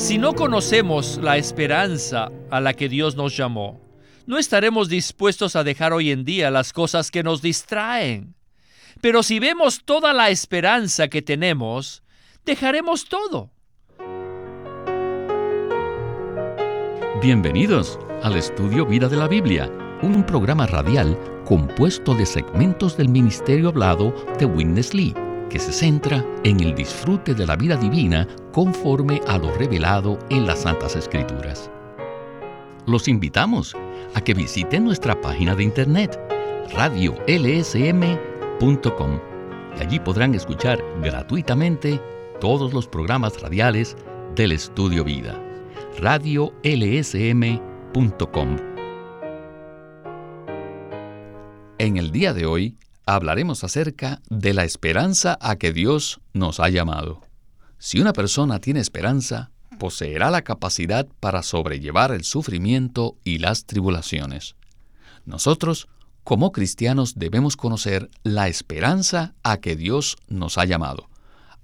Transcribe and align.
Si 0.00 0.16
no 0.16 0.34
conocemos 0.34 1.20
la 1.22 1.36
esperanza 1.36 2.32
a 2.50 2.58
la 2.62 2.72
que 2.72 2.88
Dios 2.88 3.16
nos 3.16 3.36
llamó, 3.36 3.82
no 4.26 4.38
estaremos 4.38 4.88
dispuestos 4.88 5.56
a 5.56 5.62
dejar 5.62 5.92
hoy 5.92 6.10
en 6.10 6.24
día 6.24 6.50
las 6.50 6.72
cosas 6.72 7.10
que 7.10 7.22
nos 7.22 7.42
distraen. 7.42 8.34
Pero 9.02 9.22
si 9.22 9.38
vemos 9.38 9.82
toda 9.84 10.14
la 10.14 10.30
esperanza 10.30 11.08
que 11.08 11.20
tenemos, 11.20 12.02
dejaremos 12.46 13.04
todo. 13.10 13.50
Bienvenidos 17.20 17.98
al 18.22 18.36
estudio 18.36 18.86
Vida 18.86 19.06
de 19.06 19.16
la 19.18 19.28
Biblia, 19.28 19.70
un 20.00 20.24
programa 20.24 20.66
radial 20.66 21.14
compuesto 21.44 22.14
de 22.14 22.24
segmentos 22.24 22.96
del 22.96 23.10
ministerio 23.10 23.68
hablado 23.68 24.14
de 24.38 24.46
Witness 24.46 24.94
Lee 24.94 25.14
que 25.50 25.58
se 25.58 25.72
centra 25.72 26.24
en 26.44 26.60
el 26.60 26.74
disfrute 26.74 27.34
de 27.34 27.46
la 27.46 27.56
vida 27.56 27.76
divina 27.76 28.26
conforme 28.52 29.20
a 29.26 29.36
lo 29.36 29.52
revelado 29.52 30.18
en 30.30 30.46
las 30.46 30.60
Santas 30.60 30.96
Escrituras. 30.96 31.70
Los 32.86 33.08
invitamos 33.08 33.76
a 34.14 34.22
que 34.22 34.32
visiten 34.32 34.84
nuestra 34.84 35.20
página 35.20 35.54
de 35.54 35.64
internet 35.64 36.18
radiolsm.com 36.74 38.10
y 39.78 39.82
allí 39.82 39.98
podrán 39.98 40.34
escuchar 40.34 40.82
gratuitamente 41.02 42.00
todos 42.40 42.72
los 42.72 42.88
programas 42.88 43.42
radiales 43.42 43.98
del 44.34 44.52
Estudio 44.52 45.04
Vida. 45.04 45.38
radiolsm.com 45.98 48.56
En 51.78 51.96
el 51.96 52.12
día 52.12 52.32
de 52.32 52.46
hoy 52.46 52.78
hablaremos 53.14 53.64
acerca 53.64 54.22
de 54.28 54.54
la 54.54 54.64
esperanza 54.64 55.36
a 55.40 55.56
que 55.56 55.72
Dios 55.72 56.20
nos 56.32 56.60
ha 56.60 56.68
llamado. 56.68 57.20
Si 57.78 58.00
una 58.00 58.12
persona 58.12 58.60
tiene 58.60 58.80
esperanza, 58.80 59.50
poseerá 59.78 60.30
la 60.30 60.42
capacidad 60.42 61.08
para 61.18 61.42
sobrellevar 61.42 62.12
el 62.12 62.22
sufrimiento 62.22 63.16
y 63.24 63.38
las 63.38 63.64
tribulaciones. 63.64 64.54
Nosotros, 65.24 65.88
como 66.22 66.52
cristianos, 66.52 67.14
debemos 67.16 67.56
conocer 67.56 68.10
la 68.22 68.48
esperanza 68.48 69.34
a 69.42 69.56
que 69.56 69.74
Dios 69.74 70.16
nos 70.28 70.56
ha 70.58 70.64
llamado, 70.64 71.08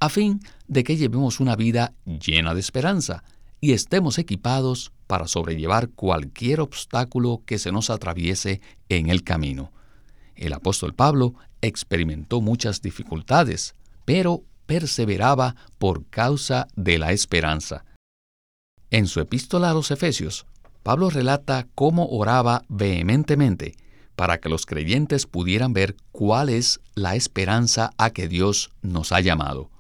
a 0.00 0.08
fin 0.08 0.40
de 0.66 0.82
que 0.82 0.96
llevemos 0.96 1.38
una 1.38 1.54
vida 1.54 1.92
llena 2.04 2.54
de 2.54 2.60
esperanza 2.60 3.22
y 3.60 3.72
estemos 3.72 4.18
equipados 4.18 4.90
para 5.06 5.28
sobrellevar 5.28 5.90
cualquier 5.90 6.60
obstáculo 6.60 7.42
que 7.46 7.58
se 7.58 7.70
nos 7.70 7.90
atraviese 7.90 8.60
en 8.88 9.10
el 9.10 9.22
camino. 9.22 9.70
El 10.36 10.52
apóstol 10.52 10.94
Pablo 10.94 11.34
experimentó 11.62 12.40
muchas 12.40 12.82
dificultades, 12.82 13.74
pero 14.04 14.42
perseveraba 14.66 15.56
por 15.78 16.06
causa 16.06 16.68
de 16.76 16.98
la 16.98 17.12
esperanza. 17.12 17.84
En 18.90 19.06
su 19.06 19.20
epístola 19.20 19.70
a 19.70 19.74
los 19.74 19.90
Efesios, 19.90 20.46
Pablo 20.82 21.10
relata 21.10 21.66
cómo 21.74 22.06
oraba 22.06 22.62
vehementemente 22.68 23.74
para 24.14 24.38
que 24.38 24.48
los 24.48 24.66
creyentes 24.66 25.26
pudieran 25.26 25.72
ver 25.72 25.96
cuál 26.12 26.48
es 26.48 26.80
la 26.94 27.16
esperanza 27.16 27.90
a 27.98 28.10
que 28.10 28.28
Dios 28.28 28.70
nos 28.82 29.12
ha 29.12 29.20
llamado. 29.20 29.70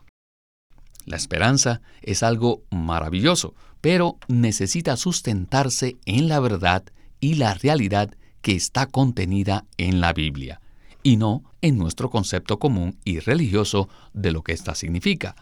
La 1.04 1.16
esperanza 1.16 1.80
es 2.02 2.22
algo 2.22 2.62
maravilloso, 2.70 3.54
pero 3.80 4.18
necesita 4.26 4.96
sustentarse 4.96 5.96
en 6.04 6.28
la 6.28 6.40
verdad 6.40 6.84
y 7.20 7.34
la 7.34 7.54
realidad 7.54 8.10
que 8.46 8.54
está 8.54 8.86
contenida 8.86 9.64
en 9.76 10.00
la 10.00 10.12
Biblia, 10.12 10.60
y 11.02 11.16
no 11.16 11.42
en 11.62 11.78
nuestro 11.78 12.10
concepto 12.10 12.60
común 12.60 12.96
y 13.04 13.18
religioso 13.18 13.88
de 14.12 14.30
lo 14.30 14.44
que 14.44 14.52
ésta 14.52 14.76
significa. 14.76 15.34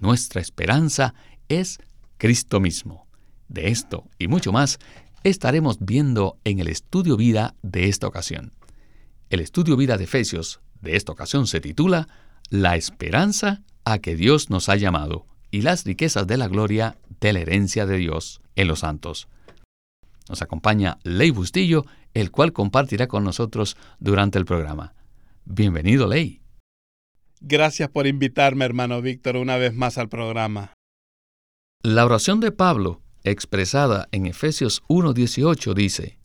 Nuestra 0.00 0.40
esperanza 0.40 1.14
es 1.48 1.78
Cristo 2.18 2.58
mismo. 2.58 3.06
De 3.46 3.68
esto 3.68 4.08
y 4.18 4.26
mucho 4.26 4.50
más 4.50 4.80
estaremos 5.22 5.76
viendo 5.78 6.36
en 6.42 6.58
el 6.58 6.66
estudio 6.66 7.16
vida 7.16 7.54
de 7.62 7.88
esta 7.88 8.08
ocasión. 8.08 8.50
El 9.30 9.38
estudio 9.38 9.76
vida 9.76 9.96
de 9.96 10.02
Efesios 10.02 10.58
de 10.80 10.96
esta 10.96 11.12
ocasión 11.12 11.46
se 11.46 11.60
titula 11.60 12.08
La 12.50 12.74
esperanza 12.74 13.62
a 13.84 14.00
que 14.00 14.16
Dios 14.16 14.50
nos 14.50 14.68
ha 14.68 14.74
llamado 14.74 15.28
y 15.52 15.60
las 15.60 15.84
riquezas 15.84 16.26
de 16.26 16.36
la 16.36 16.48
gloria 16.48 16.98
de 17.20 17.32
la 17.32 17.38
herencia 17.38 17.86
de 17.86 17.96
Dios 17.96 18.40
en 18.56 18.66
los 18.66 18.80
santos. 18.80 19.28
Nos 20.28 20.42
acompaña 20.42 20.98
Ley 21.04 21.30
Bustillo 21.30 21.84
el 22.14 22.30
cual 22.30 22.52
compartirá 22.52 23.08
con 23.08 23.24
nosotros 23.24 23.76
durante 23.98 24.38
el 24.38 24.44
programa. 24.44 24.94
Bienvenido, 25.44 26.06
Ley. 26.06 26.40
Gracias 27.40 27.90
por 27.90 28.06
invitarme, 28.06 28.64
hermano 28.64 29.02
Víctor, 29.02 29.36
una 29.36 29.56
vez 29.56 29.74
más 29.74 29.98
al 29.98 30.08
programa. 30.08 30.72
La 31.82 32.06
oración 32.06 32.40
de 32.40 32.50
Pablo, 32.50 33.02
expresada 33.24 34.08
en 34.12 34.24
Efesios 34.24 34.82
1.18, 34.88 35.74
dice, 35.74 36.18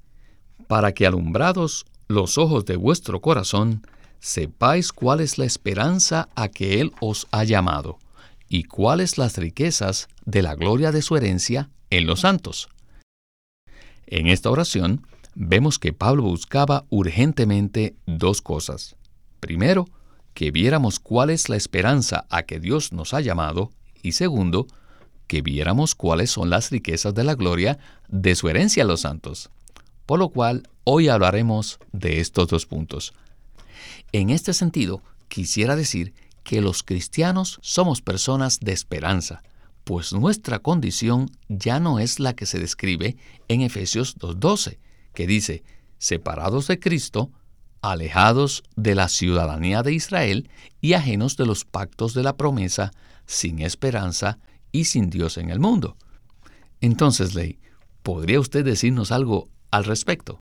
Para 0.67 0.93
que 0.93 1.05
alumbrados 1.05 1.85
los 2.07 2.37
ojos 2.37 2.65
de 2.65 2.77
vuestro 2.77 3.19
corazón, 3.19 3.85
sepáis 4.19 4.93
cuál 4.93 5.19
es 5.19 5.37
la 5.37 5.45
esperanza 5.45 6.29
a 6.35 6.47
que 6.47 6.79
Él 6.79 6.93
os 7.01 7.27
ha 7.31 7.43
llamado, 7.43 7.99
y 8.47 8.63
cuáles 8.63 9.17
las 9.17 9.37
riquezas 9.37 10.07
de 10.25 10.41
la 10.41 10.55
gloria 10.55 10.91
de 10.91 11.01
su 11.01 11.17
herencia 11.17 11.69
en 11.89 12.07
los 12.07 12.21
santos. 12.21 12.69
En 14.07 14.27
esta 14.27 14.49
oración, 14.49 15.05
vemos 15.41 15.79
que 15.79 15.93
Pablo 15.93 16.23
buscaba 16.23 16.85
urgentemente 16.89 17.95
dos 18.05 18.41
cosas. 18.41 18.97
Primero, 19.39 19.87
que 20.33 20.51
viéramos 20.51 20.99
cuál 20.99 21.29
es 21.29 21.47
la 21.47 21.55
esperanza 21.55 22.27
a 22.29 22.43
que 22.43 22.59
Dios 22.59 22.91
nos 22.91 23.13
ha 23.13 23.21
llamado 23.21 23.71
y 24.03 24.11
segundo, 24.11 24.67
que 25.27 25.41
viéramos 25.41 25.95
cuáles 25.95 26.29
son 26.29 26.49
las 26.49 26.71
riquezas 26.71 27.13
de 27.13 27.23
la 27.23 27.35
gloria 27.35 27.79
de 28.09 28.35
su 28.35 28.49
herencia 28.49 28.83
a 28.83 28.85
los 28.85 29.01
santos. 29.01 29.49
Por 30.05 30.19
lo 30.19 30.27
cual, 30.27 30.67
hoy 30.83 31.07
hablaremos 31.07 31.79
de 31.93 32.19
estos 32.19 32.49
dos 32.49 32.65
puntos. 32.65 33.13
En 34.11 34.31
este 34.31 34.53
sentido, 34.53 35.01
quisiera 35.29 35.77
decir 35.77 36.13
que 36.43 36.59
los 36.59 36.83
cristianos 36.83 37.59
somos 37.61 38.01
personas 38.01 38.59
de 38.59 38.73
esperanza, 38.73 39.41
pues 39.85 40.11
nuestra 40.11 40.59
condición 40.59 41.31
ya 41.47 41.79
no 41.79 41.99
es 41.99 42.19
la 42.19 42.33
que 42.33 42.45
se 42.45 42.59
describe 42.59 43.15
en 43.47 43.61
Efesios 43.61 44.17
2.12, 44.17 44.79
que 45.19 45.27
dice, 45.27 45.65
separados 45.97 46.67
de 46.67 46.79
Cristo, 46.79 47.29
alejados 47.81 48.63
de 48.77 48.95
la 48.95 49.09
ciudadanía 49.09 49.83
de 49.83 49.91
Israel 49.91 50.49
y 50.79 50.93
ajenos 50.93 51.35
de 51.35 51.45
los 51.45 51.65
pactos 51.65 52.13
de 52.13 52.23
la 52.23 52.37
promesa, 52.37 52.91
sin 53.25 53.59
esperanza 53.59 54.39
y 54.71 54.85
sin 54.85 55.09
Dios 55.09 55.37
en 55.37 55.49
el 55.49 55.59
mundo. 55.59 55.97
Entonces, 56.79 57.35
Ley, 57.35 57.59
¿podría 58.01 58.39
usted 58.39 58.63
decirnos 58.63 59.11
algo 59.11 59.49
al 59.71 59.83
respecto? 59.83 60.39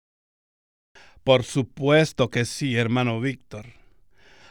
Por 1.25 1.45
supuesto 1.45 2.29
que 2.29 2.45
sí, 2.45 2.77
hermano 2.77 3.19
Víctor. 3.19 3.65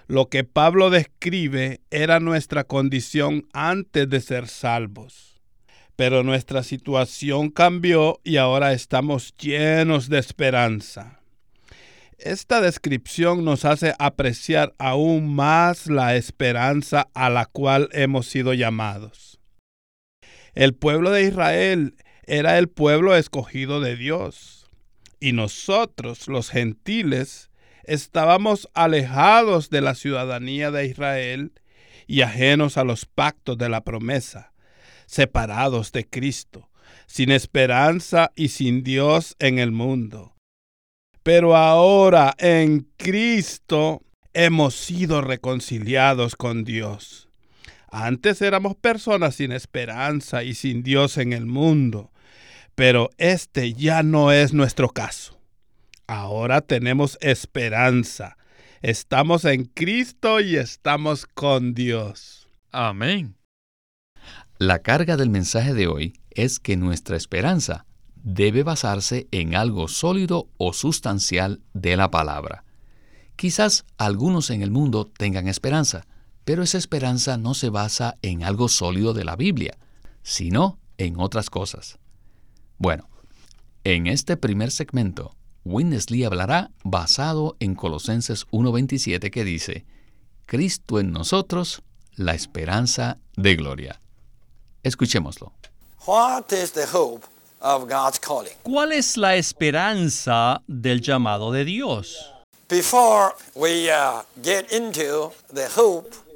Lo 0.07 0.29
que 0.29 0.43
Pablo 0.43 0.89
describe 0.89 1.81
era 1.91 2.19
nuestra 2.19 2.63
condición 2.63 3.47
antes 3.53 4.09
de 4.09 4.21
ser 4.21 4.47
salvos 4.47 5.34
pero 5.95 6.23
nuestra 6.23 6.63
situación 6.63 7.49
cambió 7.49 8.19
y 8.23 8.37
ahora 8.37 8.73
estamos 8.73 9.35
llenos 9.37 10.09
de 10.09 10.19
esperanza. 10.19 11.21
Esta 12.17 12.61
descripción 12.61 13.43
nos 13.43 13.65
hace 13.65 13.93
apreciar 13.99 14.73
aún 14.77 15.33
más 15.33 15.87
la 15.87 16.15
esperanza 16.15 17.09
a 17.13 17.29
la 17.29 17.45
cual 17.45 17.89
hemos 17.91 18.27
sido 18.27 18.53
llamados. 18.53 19.39
El 20.53 20.73
pueblo 20.73 21.11
de 21.11 21.23
Israel 21.23 21.95
era 22.23 22.57
el 22.57 22.69
pueblo 22.69 23.15
escogido 23.15 23.81
de 23.81 23.95
Dios, 23.97 24.67
y 25.19 25.33
nosotros, 25.33 26.27
los 26.27 26.49
gentiles, 26.49 27.49
estábamos 27.83 28.69
alejados 28.73 29.69
de 29.69 29.81
la 29.81 29.95
ciudadanía 29.95 30.71
de 30.71 30.85
Israel 30.85 31.51
y 32.07 32.21
ajenos 32.21 32.77
a 32.77 32.83
los 32.83 33.05
pactos 33.05 33.57
de 33.57 33.69
la 33.69 33.83
promesa 33.83 34.54
separados 35.05 35.91
de 35.91 36.05
Cristo, 36.07 36.69
sin 37.07 37.31
esperanza 37.31 38.31
y 38.35 38.49
sin 38.49 38.83
Dios 38.83 39.35
en 39.39 39.59
el 39.59 39.71
mundo. 39.71 40.35
Pero 41.23 41.55
ahora 41.55 42.35
en 42.37 42.87
Cristo 42.97 44.03
hemos 44.33 44.75
sido 44.75 45.21
reconciliados 45.21 46.35
con 46.35 46.63
Dios. 46.63 47.29
Antes 47.89 48.41
éramos 48.41 48.75
personas 48.75 49.35
sin 49.35 49.51
esperanza 49.51 50.43
y 50.43 50.53
sin 50.53 50.83
Dios 50.83 51.17
en 51.17 51.33
el 51.33 51.45
mundo, 51.45 52.11
pero 52.75 53.09
este 53.17 53.73
ya 53.73 54.03
no 54.03 54.31
es 54.31 54.53
nuestro 54.53 54.89
caso. 54.89 55.39
Ahora 56.07 56.61
tenemos 56.61 57.17
esperanza. 57.21 58.37
Estamos 58.81 59.45
en 59.45 59.65
Cristo 59.65 60.41
y 60.41 60.57
estamos 60.57 61.25
con 61.25 61.73
Dios. 61.73 62.47
Amén. 62.71 63.35
La 64.57 64.79
carga 64.79 65.17
del 65.17 65.29
mensaje 65.29 65.73
de 65.73 65.87
hoy 65.87 66.13
es 66.31 66.59
que 66.59 66.77
nuestra 66.77 67.17
esperanza 67.17 67.85
debe 68.15 68.63
basarse 68.63 69.27
en 69.31 69.53
algo 69.53 69.89
sólido 69.89 70.47
o 70.57 70.71
sustancial 70.71 71.61
de 71.73 71.97
la 71.97 72.09
palabra. 72.09 72.63
Quizás 73.35 73.83
algunos 73.97 74.49
en 74.51 74.61
el 74.61 74.71
mundo 74.71 75.11
tengan 75.17 75.49
esperanza, 75.49 76.07
pero 76.45 76.63
esa 76.63 76.77
esperanza 76.77 77.37
no 77.37 77.53
se 77.53 77.69
basa 77.69 78.17
en 78.21 78.45
algo 78.45 78.69
sólido 78.69 79.13
de 79.13 79.25
la 79.25 79.35
Biblia, 79.35 79.77
sino 80.23 80.79
en 80.97 81.19
otras 81.19 81.49
cosas. 81.49 81.99
Bueno, 82.77 83.09
en 83.83 84.07
este 84.07 84.37
primer 84.37 84.71
segmento, 84.71 85.35
Winnesley 85.65 86.23
hablará 86.23 86.71
basado 86.85 87.57
en 87.59 87.75
Colosenses 87.75 88.47
1.27 88.51 89.31
que 89.31 89.43
dice, 89.43 89.85
Cristo 90.45 91.01
en 91.01 91.11
nosotros, 91.11 91.83
la 92.15 92.35
esperanza 92.35 93.19
de 93.35 93.57
gloria. 93.57 93.99
Escuchémoslo. 94.85 95.51
¿Cuál 98.61 98.91
es 98.91 99.17
la 99.17 99.35
esperanza 99.35 100.61
del 100.67 101.01
llamado 101.01 101.51
de 101.51 101.65
Dios? 101.65 102.31
Uh, 102.71 102.83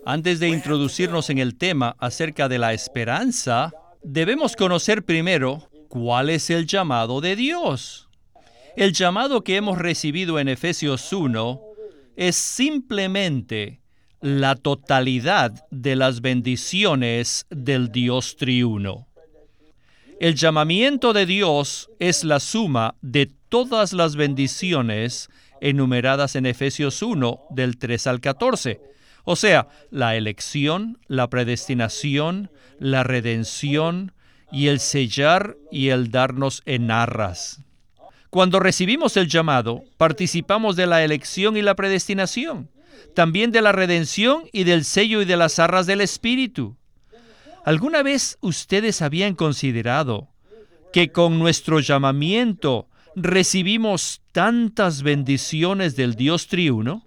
Antes 0.03 0.39
de 0.39 0.49
introducirnos 0.49 1.29
en 1.29 1.37
el 1.37 1.55
tema 1.59 1.95
acerca 1.99 2.49
de 2.49 2.57
la 2.57 2.73
esperanza, 2.73 3.71
debemos 4.01 4.55
conocer 4.55 5.05
primero 5.05 5.69
cuál 5.87 6.31
es 6.31 6.49
el 6.49 6.65
llamado 6.65 7.21
de 7.21 7.35
Dios. 7.35 8.09
El 8.75 8.93
llamado 8.93 9.43
que 9.43 9.57
hemos 9.57 9.77
recibido 9.77 10.39
en 10.39 10.47
Efesios 10.47 11.13
1 11.13 11.61
es 12.15 12.35
simplemente 12.35 13.79
la 14.21 14.55
totalidad 14.55 15.65
de 15.71 15.95
las 15.95 16.21
bendiciones 16.21 17.45
del 17.49 17.91
Dios 17.91 18.35
triuno. 18.35 19.07
El 20.19 20.35
llamamiento 20.35 21.13
de 21.13 21.25
Dios 21.25 21.89
es 21.99 22.25
la 22.25 22.41
suma 22.41 22.95
de 23.01 23.31
todas 23.47 23.93
las 23.93 24.17
bendiciones 24.17 25.29
enumeradas 25.61 26.35
en 26.35 26.45
Efesios 26.45 27.01
1 27.01 27.39
del 27.51 27.77
3 27.77 28.07
al 28.07 28.19
14. 28.19 28.81
O 29.23 29.35
sea, 29.35 29.67
la 29.91 30.15
elección, 30.15 30.99
la 31.07 31.29
predestinación, 31.29 32.51
la 32.79 33.03
redención 33.03 34.13
y 34.51 34.67
el 34.67 34.79
sellar 34.79 35.55
y 35.71 35.89
el 35.89 36.11
darnos 36.11 36.63
en 36.65 36.91
arras. 36.91 37.61
Cuando 38.29 38.59
recibimos 38.59 39.17
el 39.17 39.27
llamado, 39.27 39.83
participamos 39.97 40.75
de 40.75 40.85
la 40.85 41.03
elección 41.03 41.57
y 41.57 41.61
la 41.61 41.75
predestinación, 41.75 42.69
también 43.13 43.51
de 43.51 43.61
la 43.61 43.71
redención 43.71 44.43
y 44.51 44.63
del 44.63 44.85
sello 44.85 45.21
y 45.21 45.25
de 45.25 45.37
las 45.37 45.59
arras 45.59 45.85
del 45.85 46.01
Espíritu. 46.01 46.77
¿Alguna 47.65 48.03
vez 48.03 48.37
ustedes 48.41 49.01
habían 49.01 49.35
considerado 49.35 50.29
que 50.93 51.11
con 51.11 51.37
nuestro 51.37 51.79
llamamiento 51.79 52.87
recibimos 53.15 54.21
tantas 54.31 55.03
bendiciones 55.03 55.95
del 55.95 56.15
Dios 56.15 56.47
triuno? 56.47 57.05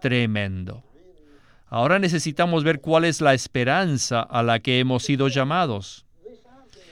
Tremendo. 0.00 0.84
Ahora 1.66 1.98
necesitamos 1.98 2.64
ver 2.64 2.80
cuál 2.80 3.04
es 3.04 3.20
la 3.20 3.34
esperanza 3.34 4.22
a 4.22 4.42
la 4.42 4.58
que 4.60 4.80
hemos 4.80 5.04
sido 5.04 5.28
llamados. 5.28 6.04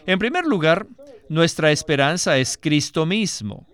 En 0.07 0.19
primer 0.19 0.47
lugar, 0.47 0.87
nuestra 1.29 1.73
esperanza 1.73 2.39
es 2.39 2.57
Cristo 2.57 3.05
mismo. 3.05 3.67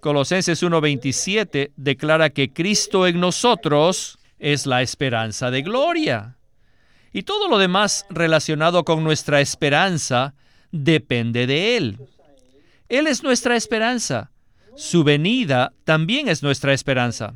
Colosenses 0.00 0.62
1:27 0.62 1.72
declara 1.76 2.30
que 2.30 2.52
Cristo 2.52 3.06
en 3.06 3.20
nosotros 3.20 4.18
es 4.38 4.66
la 4.66 4.82
esperanza 4.82 5.50
de 5.50 5.62
gloria. 5.62 6.36
Y 7.12 7.22
todo 7.22 7.48
lo 7.48 7.58
demás 7.58 8.06
relacionado 8.10 8.84
con 8.84 9.02
nuestra 9.02 9.40
esperanza 9.40 10.34
depende 10.70 11.46
de 11.46 11.76
Él. 11.76 11.98
Él 12.88 13.06
es 13.06 13.22
nuestra 13.22 13.56
esperanza. 13.56 14.30
Su 14.76 15.02
venida 15.02 15.72
también 15.84 16.28
es 16.28 16.42
nuestra 16.42 16.74
esperanza. 16.74 17.34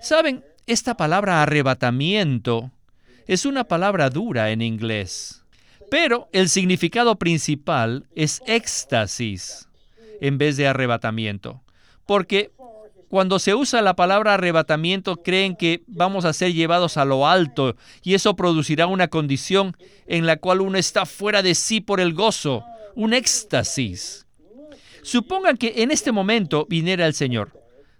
Saben, 0.00 0.42
esta 0.66 0.96
palabra 0.96 1.42
arrebatamiento 1.42 2.70
es 3.26 3.44
una 3.44 3.64
palabra 3.64 4.08
dura 4.08 4.50
en 4.50 4.62
inglés, 4.62 5.44
pero 5.90 6.28
el 6.32 6.48
significado 6.48 7.16
principal 7.16 8.06
es 8.14 8.42
éxtasis 8.46 9.68
en 10.20 10.38
vez 10.38 10.56
de 10.56 10.66
arrebatamiento, 10.66 11.62
porque 12.10 12.50
cuando 13.08 13.38
se 13.38 13.54
usa 13.54 13.82
la 13.82 13.94
palabra 13.94 14.34
arrebatamiento, 14.34 15.22
creen 15.22 15.54
que 15.54 15.84
vamos 15.86 16.24
a 16.24 16.32
ser 16.32 16.52
llevados 16.52 16.96
a 16.96 17.04
lo 17.04 17.28
alto 17.28 17.76
y 18.02 18.14
eso 18.14 18.34
producirá 18.34 18.88
una 18.88 19.06
condición 19.06 19.76
en 20.08 20.26
la 20.26 20.38
cual 20.38 20.60
uno 20.60 20.76
está 20.76 21.06
fuera 21.06 21.40
de 21.40 21.54
sí 21.54 21.80
por 21.80 22.00
el 22.00 22.12
gozo, 22.12 22.64
un 22.96 23.14
éxtasis. 23.14 24.26
Supongan 25.02 25.56
que 25.56 25.84
en 25.84 25.92
este 25.92 26.10
momento 26.10 26.66
viniera 26.68 27.06
el 27.06 27.14
Señor. 27.14 27.52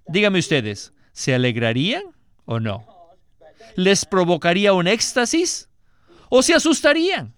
Díganme 0.09 0.41
ustedes, 0.41 0.93
¿se 1.13 1.33
alegrarían 1.33 2.03
o 2.47 2.59
no? 2.59 2.85
¿Les 3.77 4.05
provocaría 4.05 4.73
un 4.73 4.89
éxtasis 4.89 5.69
o 6.31 6.43
se 6.43 6.55
asustarían? 6.55 7.33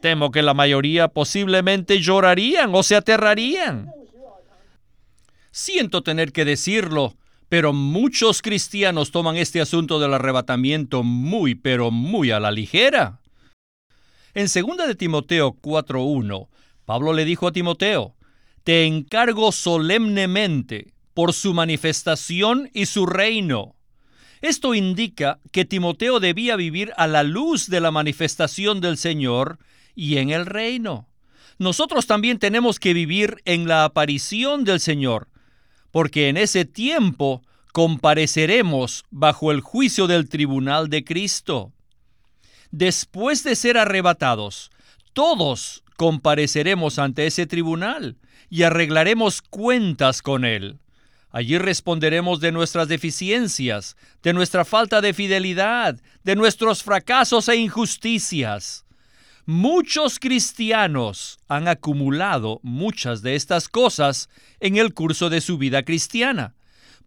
Temo 0.00 0.30
que 0.30 0.42
la 0.42 0.54
mayoría 0.54 1.08
posiblemente 1.08 1.98
llorarían 1.98 2.72
o 2.76 2.84
se 2.84 2.94
aterrarían. 2.94 3.90
Siento 5.54 6.02
tener 6.02 6.32
que 6.32 6.46
decirlo, 6.46 7.14
pero 7.50 7.74
muchos 7.74 8.40
cristianos 8.40 9.10
toman 9.10 9.36
este 9.36 9.60
asunto 9.60 10.00
del 10.00 10.14
arrebatamiento 10.14 11.02
muy, 11.02 11.54
pero 11.54 11.90
muy 11.90 12.30
a 12.30 12.40
la 12.40 12.50
ligera. 12.50 13.20
En 14.32 14.46
2 14.46 14.86
de 14.88 14.94
Timoteo 14.94 15.52
4.1, 15.52 16.48
Pablo 16.86 17.12
le 17.12 17.26
dijo 17.26 17.46
a 17.46 17.52
Timoteo, 17.52 18.14
Te 18.64 18.86
encargo 18.86 19.52
solemnemente 19.52 20.94
por 21.12 21.34
su 21.34 21.52
manifestación 21.52 22.70
y 22.72 22.86
su 22.86 23.04
reino. 23.04 23.76
Esto 24.40 24.74
indica 24.74 25.38
que 25.52 25.66
Timoteo 25.66 26.18
debía 26.18 26.56
vivir 26.56 26.94
a 26.96 27.06
la 27.06 27.24
luz 27.24 27.68
de 27.68 27.80
la 27.80 27.90
manifestación 27.90 28.80
del 28.80 28.96
Señor 28.96 29.58
y 29.94 30.16
en 30.16 30.30
el 30.30 30.46
reino. 30.46 31.08
Nosotros 31.58 32.06
también 32.06 32.38
tenemos 32.38 32.80
que 32.80 32.94
vivir 32.94 33.42
en 33.44 33.68
la 33.68 33.84
aparición 33.84 34.64
del 34.64 34.80
Señor, 34.80 35.28
porque 35.92 36.28
en 36.28 36.36
ese 36.36 36.64
tiempo 36.64 37.42
compareceremos 37.72 39.04
bajo 39.10 39.52
el 39.52 39.60
juicio 39.60 40.06
del 40.06 40.28
tribunal 40.28 40.88
de 40.88 41.04
Cristo. 41.04 41.72
Después 42.70 43.44
de 43.44 43.54
ser 43.54 43.78
arrebatados, 43.78 44.70
todos 45.12 45.84
compareceremos 45.96 46.98
ante 46.98 47.26
ese 47.26 47.46
tribunal 47.46 48.16
y 48.50 48.64
arreglaremos 48.64 49.42
cuentas 49.42 50.22
con 50.22 50.44
él. 50.44 50.78
Allí 51.30 51.56
responderemos 51.56 52.40
de 52.40 52.52
nuestras 52.52 52.88
deficiencias, 52.88 53.96
de 54.22 54.34
nuestra 54.34 54.66
falta 54.66 55.00
de 55.00 55.14
fidelidad, 55.14 55.98
de 56.24 56.36
nuestros 56.36 56.82
fracasos 56.82 57.48
e 57.48 57.56
injusticias. 57.56 58.84
Muchos 59.44 60.20
cristianos 60.20 61.40
han 61.48 61.66
acumulado 61.66 62.60
muchas 62.62 63.22
de 63.22 63.34
estas 63.34 63.68
cosas 63.68 64.28
en 64.60 64.76
el 64.76 64.94
curso 64.94 65.30
de 65.30 65.40
su 65.40 65.58
vida 65.58 65.82
cristiana. 65.82 66.54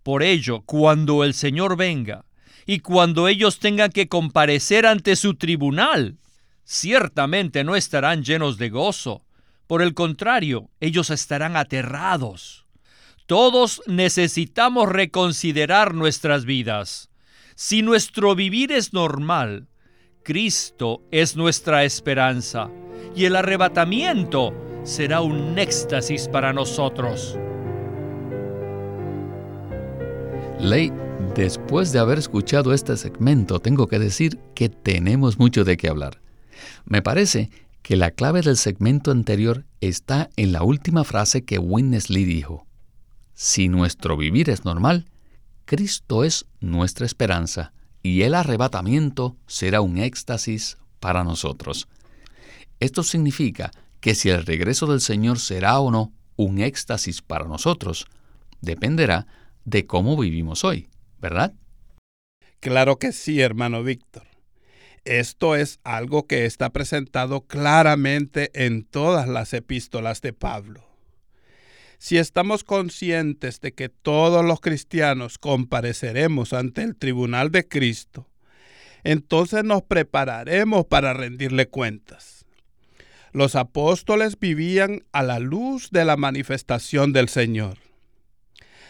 Por 0.03 0.21
ello, 0.21 0.61
cuando 0.65 1.23
el 1.23 1.33
Señor 1.33 1.77
venga 1.77 2.25
y 2.65 2.79
cuando 2.79 3.29
ellos 3.29 3.59
tengan 3.59 3.89
que 3.89 4.09
comparecer 4.09 4.85
ante 4.85 5.15
su 5.15 5.35
tribunal, 5.35 6.17
ciertamente 6.65 7.63
no 7.63 7.77
estarán 7.77 8.25
llenos 8.25 8.57
de 8.57 8.69
gozo. 8.69 9.23
Por 9.65 9.81
el 9.81 9.93
contrario, 9.93 10.69
ellos 10.81 11.11
estarán 11.11 11.55
aterrados. 11.55 12.65
Todos 13.27 13.81
necesitamos 13.87 14.89
reconsiderar 14.89 15.93
nuestras 15.93 16.43
vidas. 16.43 17.09
Si 17.55 17.81
nuestro 17.81 18.35
vivir 18.35 18.73
es 18.73 18.91
normal, 18.91 19.69
Cristo 20.25 21.03
es 21.11 21.35
nuestra 21.35 21.83
esperanza 21.83 22.71
y 23.15 23.25
el 23.25 23.35
arrebatamiento 23.35 24.55
será 24.83 25.21
un 25.21 25.59
éxtasis 25.59 26.27
para 26.27 26.51
nosotros. 26.51 27.37
Ley, 30.59 30.91
después 31.35 31.91
de 31.91 31.99
haber 31.99 32.17
escuchado 32.17 32.73
este 32.73 32.97
segmento, 32.97 33.59
tengo 33.59 33.85
que 33.85 33.99
decir 33.99 34.39
que 34.55 34.67
tenemos 34.67 35.37
mucho 35.37 35.63
de 35.63 35.77
qué 35.77 35.89
hablar. 35.89 36.19
Me 36.85 37.03
parece 37.03 37.51
que 37.83 37.95
la 37.95 38.09
clave 38.09 38.41
del 38.41 38.57
segmento 38.57 39.11
anterior 39.11 39.63
está 39.79 40.31
en 40.37 40.53
la 40.53 40.63
última 40.63 41.03
frase 41.03 41.45
que 41.45 41.59
Winnesley 41.59 42.25
dijo. 42.25 42.65
Si 43.35 43.69
nuestro 43.69 44.17
vivir 44.17 44.49
es 44.49 44.65
normal, 44.65 45.05
Cristo 45.65 46.23
es 46.23 46.47
nuestra 46.61 47.05
esperanza 47.05 47.73
y 48.05 48.21
el 48.21 48.35
arrebatamiento 48.35 49.35
será 49.47 49.81
un 49.81 49.97
éxtasis 49.97 50.77
para 50.99 51.23
nosotros. 51.23 51.87
Esto 52.79 53.01
significa 53.01 53.71
que 53.99 54.13
si 54.13 54.29
el 54.29 54.45
regreso 54.45 54.85
del 54.85 55.01
Señor 55.01 55.39
será 55.39 55.79
o 55.79 55.89
no 55.89 56.13
un 56.35 56.59
éxtasis 56.59 57.23
para 57.23 57.45
nosotros, 57.45 58.05
dependerá 58.61 59.25
de 59.63 59.87
cómo 59.87 60.15
vivimos 60.17 60.63
hoy, 60.63 60.87
¿verdad? 61.17 61.55
Claro 62.59 62.99
que 62.99 63.11
sí, 63.11 63.41
hermano 63.41 63.81
Víctor. 63.81 64.27
Esto 65.03 65.55
es 65.55 65.79
algo 65.83 66.27
que 66.27 66.45
está 66.45 66.69
presentado 66.69 67.41
claramente 67.47 68.51
en 68.53 68.83
todas 68.83 69.27
las 69.27 69.51
epístolas 69.51 70.21
de 70.21 70.31
Pablo. 70.31 70.84
Si 71.97 72.17
estamos 72.17 72.63
conscientes 72.63 73.61
de 73.61 73.73
que 73.73 73.89
todos 73.89 74.43
los 74.43 74.59
cristianos 74.59 75.37
compareceremos 75.37 76.53
ante 76.53 76.83
el 76.83 76.95
tribunal 76.95 77.51
de 77.51 77.67
Cristo, 77.67 78.27
entonces 79.03 79.63
nos 79.63 79.83
prepararemos 79.83 80.85
para 80.85 81.13
rendirle 81.13 81.67
cuentas. 81.67 82.45
Los 83.31 83.55
apóstoles 83.55 84.39
vivían 84.39 85.03
a 85.11 85.21
la 85.21 85.39
luz 85.39 85.89
de 85.91 86.05
la 86.05 86.17
manifestación 86.17 87.13
del 87.13 87.29
Señor. 87.29 87.77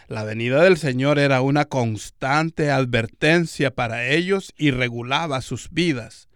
La 0.08 0.22
venida 0.22 0.62
del 0.62 0.76
Señor 0.78 1.18
era 1.18 1.40
una 1.40 1.64
constante 1.64 2.70
advertencia 2.70 3.74
para 3.74 4.06
ellos 4.06 4.54
y 4.56 4.70
regulaba 4.70 5.42
sus 5.42 5.70
vidas. 5.70 6.28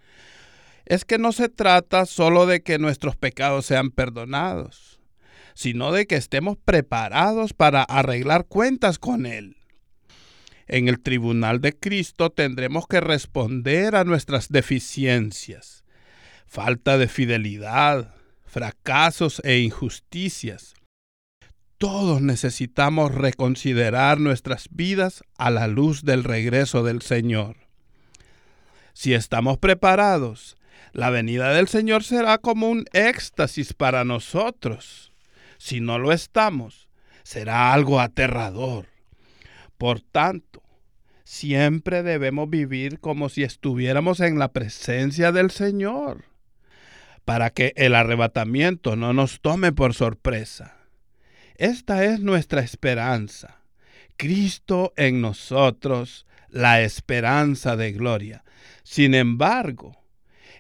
Es 0.87 1.05
que 1.05 1.19
no 1.19 1.31
se 1.33 1.49
trata 1.49 2.05
solo 2.05 2.47
de 2.47 2.63
que 2.63 2.79
nuestros 2.79 3.17
pecados 3.17 3.67
sean 3.67 3.93
perdonados, 3.93 5.00
sino 5.61 5.93
de 5.93 6.07
que 6.07 6.17
estemos 6.17 6.57
preparados 6.57 7.53
para 7.53 7.83
arreglar 7.83 8.47
cuentas 8.47 8.99
con 8.99 9.27
Él. 9.27 9.59
En 10.67 10.89
el 10.89 11.01
tribunal 11.01 11.61
de 11.61 11.79
Cristo 11.79 12.31
tendremos 12.31 12.87
que 12.87 12.99
responder 12.99 13.95
a 13.95 14.05
nuestras 14.05 14.49
deficiencias, 14.49 15.85
falta 16.47 16.97
de 16.97 17.09
fidelidad, 17.09 18.15
fracasos 18.47 19.43
e 19.45 19.59
injusticias. 19.59 20.73
Todos 21.77 22.23
necesitamos 22.23 23.15
reconsiderar 23.15 24.19
nuestras 24.19 24.67
vidas 24.71 25.23
a 25.37 25.51
la 25.51 25.67
luz 25.67 26.05
del 26.07 26.25
regreso 26.25 26.85
del 26.85 27.03
Señor. 27.03 27.57
Si 28.95 29.13
estamos 29.13 29.59
preparados, 29.59 30.57
la 30.95 31.11
venida 31.11 31.53
del 31.53 31.69
Señor 31.69 32.03
será 32.03 32.39
como 32.39 32.71
un 32.71 32.87
éxtasis 32.95 33.75
para 33.75 34.05
nosotros. 34.05 35.10
Si 35.61 35.81
no 35.81 35.99
lo 35.99 36.11
estamos, 36.11 36.89
será 37.23 37.75
algo 37.75 38.01
aterrador. 38.01 38.87
Por 39.77 40.01
tanto, 40.01 40.63
siempre 41.25 42.03
debemos 42.03 42.49
vivir 42.49 42.99
como 42.99 43.29
si 43.29 43.43
estuviéramos 43.43 44.21
en 44.21 44.39
la 44.39 44.53
presencia 44.55 45.33
del 45.33 45.51
Señor, 45.51 46.25
para 47.27 47.51
que 47.51 47.75
el 47.77 47.95
arrebatamiento 47.95 48.97
no 48.97 49.13
nos 49.13 49.43
tome 49.43 49.71
por 49.71 49.93
sorpresa. 49.93 50.79
Esta 51.57 52.07
es 52.07 52.21
nuestra 52.21 52.63
esperanza. 52.63 53.61
Cristo 54.17 54.95
en 54.97 55.21
nosotros, 55.21 56.27
la 56.49 56.81
esperanza 56.81 57.77
de 57.77 57.93
gloria. 57.93 58.45
Sin 58.83 59.15
embargo, 59.15 60.03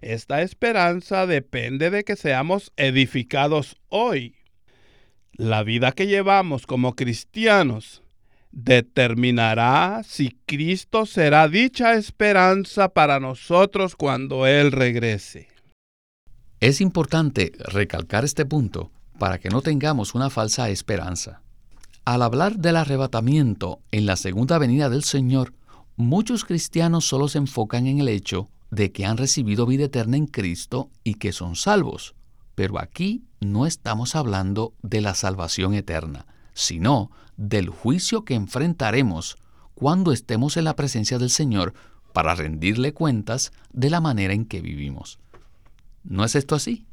esta 0.02 0.42
esperanza 0.42 1.26
depende 1.26 1.88
de 1.88 2.04
que 2.04 2.16
seamos 2.16 2.71
edificados 2.76 3.78
hoy. 3.88 4.39
La 5.32 5.62
vida 5.62 5.92
que 5.92 6.06
llevamos 6.06 6.66
como 6.66 6.94
cristianos 6.94 8.02
determinará 8.52 10.02
si 10.04 10.37
Cristo 10.46 11.06
será 11.06 11.49
dicha 11.49 11.94
esperanza 11.94 12.88
para 12.88 13.20
nosotros 13.20 13.96
cuando 13.96 14.46
Él 14.46 14.72
regrese. 14.72 15.49
Es 16.60 16.80
importante 16.80 17.52
recalcar 17.58 18.25
este 18.25 18.44
punto 18.44 18.90
para 19.18 19.38
que 19.38 19.49
no 19.49 19.62
tengamos 19.62 20.14
una 20.14 20.30
falsa 20.30 20.68
esperanza. 20.68 21.42
Al 22.04 22.22
hablar 22.22 22.56
del 22.56 22.76
arrebatamiento 22.76 23.80
en 23.92 24.06
la 24.06 24.16
segunda 24.16 24.58
venida 24.58 24.90
del 24.90 25.04
Señor, 25.04 25.54
muchos 25.96 26.44
cristianos 26.44 27.04
solo 27.04 27.28
se 27.28 27.38
enfocan 27.38 27.87
en 27.87 28.00
el 28.00 28.08
hecho 28.08 28.49
de 28.70 28.92
que 28.92 29.04
han 29.04 29.16
recibido 29.16 29.66
vida 29.66 29.84
eterna 29.84 30.16
en 30.16 30.26
Cristo 30.26 30.90
y 31.04 31.14
que 31.14 31.32
son 31.32 31.56
salvos. 31.56 32.14
Pero 32.54 32.78
aquí 32.78 33.25
no 33.40 33.66
estamos 33.66 34.14
hablando 34.14 34.75
de 34.82 35.00
la 35.00 35.14
salvación 35.14 35.75
eterna, 35.75 36.26
sino 36.52 37.11
del 37.37 37.70
juicio 37.70 38.25
que 38.25 38.35
enfrentaremos 38.35 39.37
cuando 39.75 40.12
estemos 40.12 40.56
en 40.56 40.64
la 40.64 40.76
presencia 40.76 41.18
del 41.18 41.30
Señor 41.30 41.73
para 42.12 42.35
rendirle 42.35 42.92
cuentas 42.92 43.52
de 43.73 43.90
la 43.90 44.00
manera 44.00 44.35
en 44.35 44.44
que 44.44 44.61
vivimos. 44.61 45.18
¿No 46.04 46.25
es 46.25 46.35
esto 46.35 46.54
así? 46.54 46.87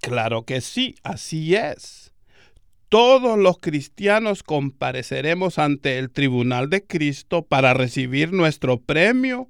Claro 0.00 0.44
que 0.44 0.60
sí, 0.60 0.96
así 1.02 1.54
es. 1.54 2.12
Todos 2.88 3.38
los 3.38 3.58
cristianos 3.58 4.42
compareceremos 4.42 5.58
ante 5.58 5.98
el 5.98 6.10
tribunal 6.10 6.70
de 6.70 6.86
Cristo 6.86 7.42
para 7.42 7.74
recibir 7.74 8.32
nuestro 8.32 8.80
premio 8.80 9.48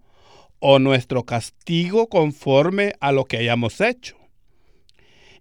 o 0.59 0.81
nuestro 0.81 1.25
castigo 1.25 2.09
conforme 2.09 2.95
a 3.01 3.13
lo 3.13 3.27
que 3.27 3.39
hayamos 3.39 3.81
hecho. 3.81 4.18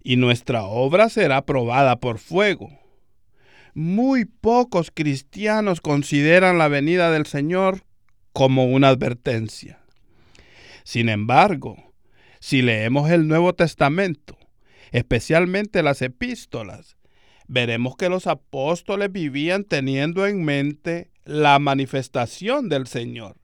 Y 0.08 0.16
nuestra 0.16 0.64
obra 0.64 1.10
será 1.10 1.44
probada 1.44 2.00
por 2.00 2.18
fuego 2.18 2.70
muy 3.78 4.24
pocos 4.24 4.90
cristianos 4.92 5.80
consideran 5.80 6.58
la 6.58 6.66
venida 6.66 7.12
del 7.12 7.26
Señor 7.26 7.84
como 8.32 8.64
una 8.64 8.88
advertencia. 8.88 9.78
Sin 10.82 11.08
embargo, 11.08 11.92
si 12.40 12.60
leemos 12.60 13.08
el 13.08 13.28
Nuevo 13.28 13.54
Testamento, 13.54 14.36
especialmente 14.90 15.84
las 15.84 16.02
epístolas, 16.02 16.96
veremos 17.46 17.94
que 17.96 18.08
los 18.08 18.26
apóstoles 18.26 19.12
vivían 19.12 19.62
teniendo 19.62 20.26
en 20.26 20.44
mente 20.44 21.12
la 21.24 21.60
manifestación 21.60 22.68
del 22.68 22.88
Señor. 22.88 23.36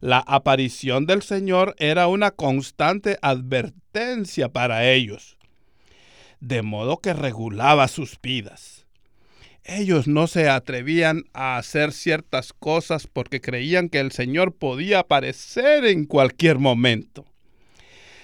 La 0.00 0.18
aparición 0.18 1.06
del 1.06 1.22
Señor 1.22 1.74
era 1.78 2.06
una 2.08 2.32
constante 2.32 3.16
advertencia 3.22 4.50
para 4.50 4.90
ellos, 4.90 5.38
de 6.40 6.62
modo 6.62 6.98
que 6.98 7.12
regulaba 7.12 7.88
sus 7.88 8.20
vidas. 8.20 8.86
Ellos 9.64 10.06
no 10.06 10.26
se 10.26 10.48
atrevían 10.50 11.24
a 11.32 11.56
hacer 11.56 11.92
ciertas 11.92 12.52
cosas 12.52 13.06
porque 13.06 13.40
creían 13.40 13.88
que 13.88 14.00
el 14.00 14.12
Señor 14.12 14.54
podía 14.54 15.00
aparecer 15.00 15.86
en 15.86 16.04
cualquier 16.04 16.58
momento. 16.58 17.24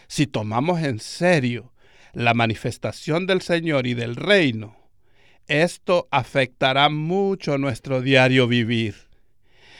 Si 0.06 0.26
tomamos 0.26 0.82
en 0.82 0.98
serio 0.98 1.72
la 2.12 2.34
manifestación 2.34 3.26
del 3.26 3.40
Señor 3.40 3.86
y 3.86 3.94
del 3.94 4.16
reino, 4.16 4.76
esto 5.46 6.08
afectará 6.10 6.90
mucho 6.90 7.56
nuestro 7.56 8.02
diario 8.02 8.46
vivir. 8.46 8.94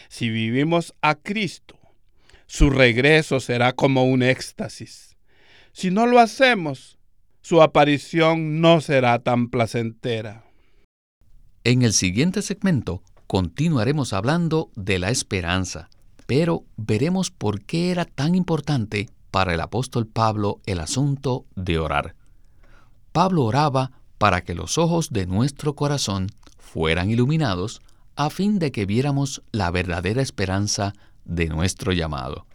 Si 0.08 0.30
vivimos 0.30 0.94
a 1.02 1.14
Cristo, 1.14 1.78
su 2.46 2.70
regreso 2.70 3.38
será 3.38 3.72
como 3.74 4.04
un 4.04 4.22
éxtasis. 4.22 5.16
Si 5.72 5.90
no 5.90 6.06
lo 6.06 6.18
hacemos, 6.18 6.98
su 7.50 7.62
aparición 7.62 8.60
no 8.60 8.80
será 8.80 9.18
tan 9.18 9.48
placentera. 9.48 10.44
En 11.64 11.82
el 11.82 11.92
siguiente 11.92 12.42
segmento 12.42 13.02
continuaremos 13.26 14.12
hablando 14.12 14.70
de 14.76 15.00
la 15.00 15.10
esperanza, 15.10 15.90
pero 16.28 16.62
veremos 16.76 17.32
por 17.32 17.62
qué 17.62 17.90
era 17.90 18.04
tan 18.04 18.36
importante 18.36 19.10
para 19.32 19.52
el 19.52 19.60
apóstol 19.60 20.06
Pablo 20.06 20.60
el 20.64 20.78
asunto 20.78 21.44
de 21.56 21.80
orar. 21.80 22.14
Pablo 23.10 23.42
oraba 23.42 23.90
para 24.16 24.44
que 24.44 24.54
los 24.54 24.78
ojos 24.78 25.10
de 25.10 25.26
nuestro 25.26 25.74
corazón 25.74 26.28
fueran 26.56 27.10
iluminados 27.10 27.82
a 28.14 28.30
fin 28.30 28.60
de 28.60 28.70
que 28.70 28.86
viéramos 28.86 29.42
la 29.50 29.72
verdadera 29.72 30.22
esperanza 30.22 30.92
de 31.24 31.48
nuestro 31.48 31.90
llamado. 31.90 32.46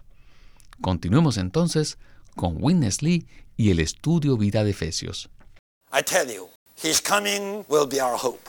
Continuemos 0.80 1.36
entonces 1.36 1.98
con 2.36 2.58
Witness 2.62 3.02
Lee 3.02 3.26
y 3.58 3.72
el 3.72 3.80
estudio 3.80 4.38
vida 4.38 4.64
de 4.64 4.72
Efesios. 4.72 5.30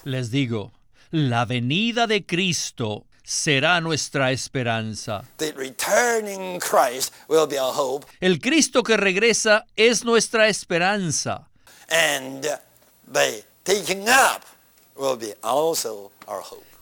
Les 0.05 0.31
digo, 0.31 0.73
la 1.11 1.45
venida 1.45 2.07
de 2.07 2.27
Cristo 2.27 3.07
será 3.23 3.81
nuestra 3.81 4.33
esperanza. 4.33 5.25
El 8.21 8.41
Cristo 8.41 8.83
que 8.83 8.97
regresa 8.97 9.67
es 9.75 10.05
nuestra 10.05 10.49
esperanza. 10.49 11.49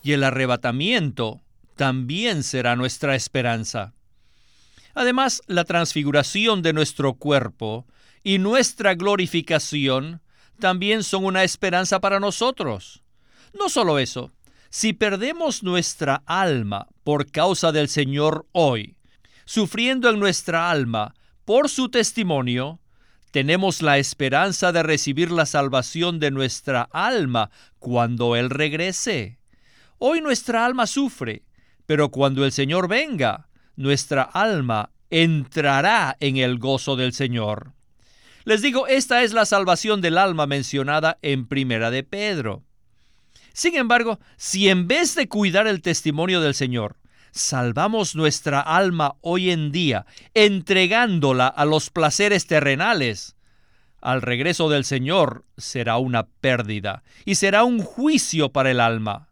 Y 0.03 0.13
el 0.13 0.25
arrebatamiento 0.25 1.41
también 1.77 2.43
será 2.43 2.77
nuestra 2.77 3.15
esperanza. 3.17 3.93
Además, 4.95 5.43
la 5.47 5.65
transfiguración 5.65 6.63
de 6.63 6.73
nuestro 6.73 7.15
cuerpo 7.15 7.87
y 8.23 8.39
nuestra 8.39 8.95
glorificación 8.95 10.21
también 10.59 11.03
son 11.03 11.25
una 11.25 11.45
esperanza 11.45 12.01
para 12.01 12.21
nosotros. 12.21 13.03
No 13.59 13.69
solo 13.69 13.99
eso, 13.99 14.33
si 14.71 14.93
perdemos 14.93 15.63
nuestra 15.63 16.23
alma 16.27 16.89
por 17.05 17.31
causa 17.31 17.71
del 17.73 17.89
Señor 17.89 18.47
hoy, 18.53 18.97
sufriendo 19.45 20.11
en 20.11 20.19
nuestra 20.19 20.71
alma 20.71 21.15
por 21.45 21.69
su 21.69 21.89
testimonio, 21.89 22.81
tenemos 23.31 23.83
la 23.83 23.99
esperanza 23.99 24.71
de 24.71 24.85
recibir 24.85 25.31
la 25.31 25.45
salvación 25.45 26.21
de 26.21 26.31
nuestra 26.31 26.89
alma 26.93 27.51
cuando 27.79 28.37
Él 28.37 28.49
regrese. 28.49 29.39
Hoy 29.99 30.21
nuestra 30.21 30.65
alma 30.65 30.87
sufre, 30.87 31.45
pero 31.87 32.11
cuando 32.11 32.45
el 32.45 32.53
Señor 32.53 32.89
venga, 32.89 33.49
nuestra 33.77 34.23
alma 34.23 34.91
entrará 35.11 36.17
en 36.21 36.37
el 36.37 36.59
gozo 36.59 36.97
del 36.97 37.13
Señor. 37.13 37.73
Les 38.45 38.63
digo, 38.63 38.87
esta 38.87 39.23
es 39.23 39.33
la 39.33 39.47
salvación 39.47 40.01
del 40.01 40.19
alma 40.19 40.47
mencionada 40.47 41.19
en 41.23 41.47
Primera 41.47 41.91
de 41.91 42.03
Pedro. 42.03 42.63
Sin 43.53 43.77
embargo, 43.77 44.19
si 44.37 44.69
en 44.69 44.89
vez 44.89 45.15
de 45.15 45.29
cuidar 45.29 45.67
el 45.67 45.81
testimonio 45.81 46.41
del 46.41 46.55
Señor, 46.55 46.97
salvamos 47.31 48.15
nuestra 48.15 48.61
alma 48.61 49.17
hoy 49.21 49.51
en 49.51 49.73
día, 49.73 50.07
entregándola 50.35 51.47
a 51.47 51.65
los 51.65 51.91
placeres 51.91 52.47
terrenales, 52.47 53.37
al 54.05 54.21
regreso 54.21 54.69
del 54.69 54.85
Señor 54.85 55.47
será 55.57 55.97
una 55.97 56.27
pérdida 56.27 57.03
y 57.25 57.37
será 57.37 57.65
un 57.65 57.81
juicio 57.81 58.53
para 58.53 58.71
el 58.71 58.81
alma. 58.81 59.31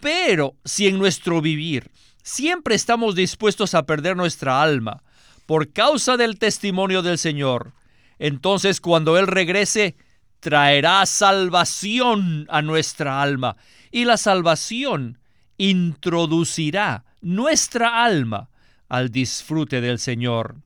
Pero 0.00 0.56
si 0.64 0.86
en 0.86 0.98
nuestro 0.98 1.40
vivir 1.40 1.90
siempre 2.22 2.74
estamos 2.74 3.14
dispuestos 3.14 3.74
a 3.74 3.84
perder 3.84 4.16
nuestra 4.16 4.62
alma 4.62 5.02
por 5.46 5.72
causa 5.72 6.16
del 6.16 6.38
testimonio 6.38 7.02
del 7.02 7.18
Señor, 7.18 7.72
entonces 8.18 8.80
cuando 8.80 9.18
Él 9.18 9.26
regrese, 9.26 9.96
traerá 10.40 11.06
salvación 11.06 12.46
a 12.48 12.62
nuestra 12.62 13.22
alma 13.22 13.56
y 13.90 14.04
la 14.04 14.16
salvación 14.16 15.18
introducirá 15.56 17.04
nuestra 17.20 18.04
alma 18.04 18.50
al 18.88 19.10
disfrute 19.10 19.80
del 19.80 19.98
Señor. 19.98 20.56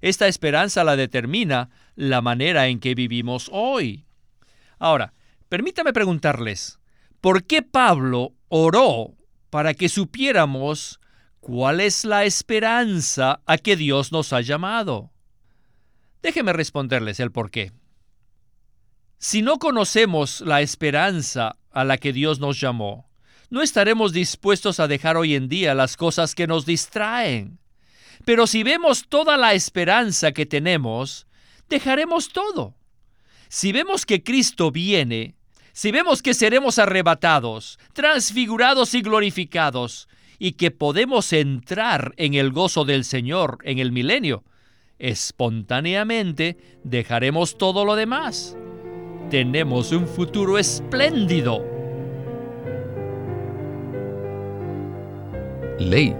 Esta 0.00 0.28
esperanza 0.28 0.84
la 0.84 0.96
determina 0.96 1.70
la 1.96 2.22
manera 2.22 2.68
en 2.68 2.80
que 2.80 2.94
vivimos 2.94 3.50
hoy. 3.52 4.06
Ahora, 4.78 5.12
permítame 5.48 5.92
preguntarles, 5.92 6.78
¿por 7.20 7.44
qué 7.44 7.62
Pablo 7.62 8.32
oró 8.48 9.17
para 9.50 9.74
que 9.74 9.88
supiéramos 9.88 11.00
cuál 11.40 11.80
es 11.80 12.04
la 12.04 12.24
esperanza 12.24 13.40
a 13.46 13.58
que 13.58 13.76
Dios 13.76 14.12
nos 14.12 14.32
ha 14.32 14.40
llamado? 14.40 15.10
Déjeme 16.22 16.52
responderles 16.52 17.20
el 17.20 17.32
por 17.32 17.50
qué. 17.50 17.72
Si 19.18 19.42
no 19.42 19.58
conocemos 19.58 20.40
la 20.42 20.60
esperanza 20.60 21.56
a 21.70 21.84
la 21.84 21.98
que 21.98 22.12
Dios 22.12 22.38
nos 22.38 22.60
llamó, 22.60 23.08
no 23.50 23.62
estaremos 23.62 24.12
dispuestos 24.12 24.78
a 24.78 24.88
dejar 24.88 25.16
hoy 25.16 25.34
en 25.34 25.48
día 25.48 25.74
las 25.74 25.96
cosas 25.96 26.34
que 26.34 26.46
nos 26.46 26.66
distraen. 26.66 27.58
Pero 28.24 28.46
si 28.46 28.62
vemos 28.62 29.08
toda 29.08 29.36
la 29.36 29.54
esperanza 29.54 30.32
que 30.32 30.44
tenemos, 30.44 31.26
dejaremos 31.68 32.30
todo. 32.32 32.74
Si 33.48 33.72
vemos 33.72 34.04
que 34.04 34.22
Cristo 34.22 34.70
viene, 34.70 35.37
si 35.78 35.92
vemos 35.92 36.22
que 36.22 36.34
seremos 36.34 36.80
arrebatados, 36.80 37.78
transfigurados 37.92 38.94
y 38.94 39.00
glorificados, 39.00 40.08
y 40.36 40.54
que 40.54 40.72
podemos 40.72 41.32
entrar 41.32 42.14
en 42.16 42.34
el 42.34 42.50
gozo 42.50 42.84
del 42.84 43.04
Señor 43.04 43.58
en 43.62 43.78
el 43.78 43.92
milenio, 43.92 44.42
espontáneamente 44.98 46.56
dejaremos 46.82 47.58
todo 47.58 47.84
lo 47.84 47.94
demás. 47.94 48.56
Tenemos 49.30 49.92
un 49.92 50.08
futuro 50.08 50.58
espléndido. 50.58 51.64
Ley. 55.78 56.12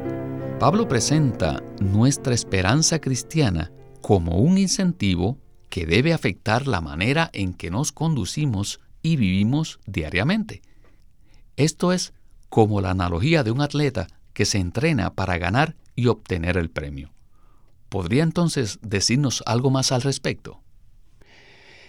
Pablo 0.61 0.87
presenta 0.87 1.65
nuestra 1.81 2.33
esperanza 2.33 3.00
cristiana 3.00 3.73
como 4.03 4.37
un 4.37 4.57
incentivo 4.57 5.37
que 5.69 5.85
debe 5.85 6.12
afectar 6.12 6.69
la 6.69 6.81
manera 6.81 7.29
en 7.33 7.55
que 7.55 7.73
nos 7.73 7.91
conducimos 7.91 8.79
y 9.02 9.17
vivimos 9.17 9.81
diariamente. 9.87 10.62
Esto 11.57 11.93
es 11.93 12.12
como 12.49 12.81
la 12.81 12.90
analogía 12.90 13.43
de 13.43 13.50
un 13.50 13.61
atleta 13.61 14.07
que 14.33 14.45
se 14.45 14.59
entrena 14.59 15.14
para 15.14 15.38
ganar 15.38 15.76
y 15.95 16.07
obtener 16.07 16.57
el 16.57 16.71
premio. 16.71 17.12
¿Podría 17.88 18.23
entonces 18.23 18.78
decirnos 18.83 19.43
algo 19.47 19.71
más 19.71 19.93
al 19.93 20.02
respecto? 20.02 20.62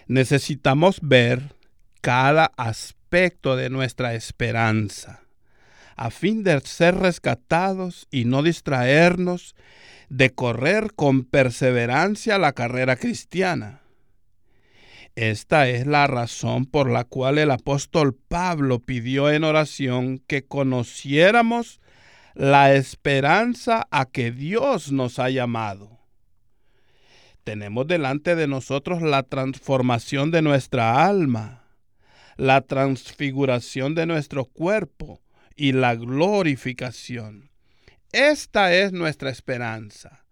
Necesitamos 0.07 0.99
ver 1.01 1.55
cada 2.01 2.51
aspecto 2.57 3.55
de 3.55 3.69
nuestra 3.69 4.15
esperanza 4.15 5.21
a 5.99 6.11
fin 6.11 6.43
de 6.43 6.61
ser 6.61 6.95
rescatados 6.95 8.07
y 8.09 8.23
no 8.23 8.41
distraernos 8.41 9.53
de 10.07 10.29
correr 10.29 10.93
con 10.93 11.25
perseverancia 11.25 12.37
la 12.37 12.53
carrera 12.53 12.95
cristiana. 12.95 13.81
Esta 15.15 15.67
es 15.67 15.85
la 15.85 16.07
razón 16.07 16.65
por 16.65 16.89
la 16.89 17.03
cual 17.03 17.37
el 17.37 17.51
apóstol 17.51 18.15
Pablo 18.15 18.79
pidió 18.79 19.29
en 19.31 19.43
oración 19.43 20.19
que 20.19 20.45
conociéramos 20.45 21.81
la 22.35 22.73
esperanza 22.73 23.87
a 23.91 24.05
que 24.05 24.31
Dios 24.31 24.91
nos 24.91 25.19
ha 25.19 25.29
llamado. 25.29 25.99
Tenemos 27.43 27.87
delante 27.87 28.35
de 28.35 28.47
nosotros 28.47 29.01
la 29.01 29.23
transformación 29.23 30.31
de 30.31 30.41
nuestra 30.41 31.05
alma, 31.05 31.63
la 32.37 32.61
transfiguración 32.61 33.95
de 33.95 34.05
nuestro 34.05 34.45
cuerpo 34.45 35.19
y 35.55 35.73
la 35.73 35.95
glorificación. 35.95 37.49
Esta 38.11 38.73
es 38.73 38.93
nuestra 38.93 39.29
esperanza. 39.29 40.25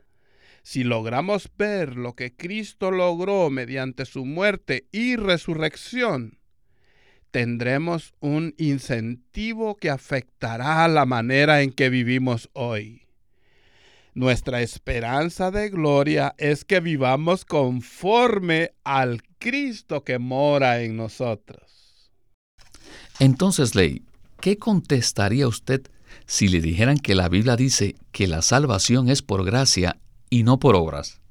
Si 0.69 0.83
logramos 0.83 1.49
ver 1.57 1.95
lo 1.95 2.13
que 2.13 2.35
Cristo 2.35 2.91
logró 2.91 3.49
mediante 3.49 4.03
su 4.03 4.25
muerte 4.25 4.85
y 4.91 5.15
resurrección, 5.15 6.39
tendremos 7.31 8.13
un 8.19 8.53
incentivo 8.57 9.77
que 9.77 9.89
afectará 9.89 10.85
la 10.89 11.05
manera 11.05 11.61
en 11.61 11.71
que 11.71 11.89
vivimos 11.89 12.49
hoy. 12.51 13.03
Nuestra 14.13 14.61
esperanza 14.61 15.51
de 15.51 15.69
gloria 15.69 16.35
es 16.37 16.65
que 16.65 16.81
vivamos 16.81 17.45
conforme 17.45 18.71
al 18.83 19.23
Cristo 19.39 20.03
que 20.03 20.19
mora 20.19 20.81
en 20.81 20.97
nosotros. 20.97 22.11
Entonces, 23.21 23.73
Ley, 23.73 24.01
¿qué 24.41 24.57
contestaría 24.57 25.47
usted 25.47 25.83
si 26.25 26.49
le 26.49 26.59
dijeran 26.59 26.97
que 26.97 27.15
la 27.15 27.29
Biblia 27.29 27.55
dice 27.55 27.95
que 28.11 28.27
la 28.27 28.41
salvación 28.41 29.07
es 29.07 29.21
por 29.21 29.45
gracia 29.45 29.97
y 30.29 30.43
no 30.43 30.59
por 30.59 30.75
obras? 30.75 31.21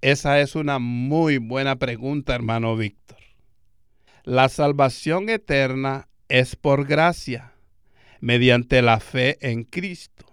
Esa 0.00 0.40
es 0.40 0.54
una 0.54 0.78
muy 0.78 1.38
buena 1.38 1.76
pregunta, 1.76 2.34
hermano 2.34 2.76
Víctor. 2.76 3.18
La 4.24 4.48
salvación 4.48 5.28
eterna 5.28 6.08
es 6.28 6.56
por 6.56 6.86
gracia, 6.86 7.52
mediante 8.20 8.82
la 8.82 9.00
fe 9.00 9.38
en 9.40 9.64
Cristo. 9.64 10.26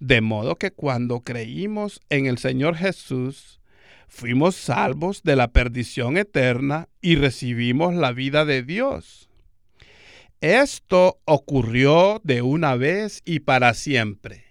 De 0.00 0.20
modo 0.20 0.56
que 0.56 0.70
cuando 0.70 1.20
creímos 1.20 2.00
en 2.08 2.26
el 2.26 2.38
Señor 2.38 2.76
Jesús, 2.76 3.60
fuimos 4.06 4.54
salvos 4.54 5.22
de 5.22 5.36
la 5.36 5.48
perdición 5.48 6.16
eterna 6.16 6.88
y 7.00 7.16
recibimos 7.16 7.94
la 7.94 8.12
vida 8.12 8.44
de 8.44 8.62
Dios. 8.62 9.28
Esto 10.40 11.20
ocurrió 11.24 12.20
de 12.22 12.42
una 12.42 12.76
vez 12.76 13.22
y 13.24 13.40
para 13.40 13.74
siempre. 13.74 14.47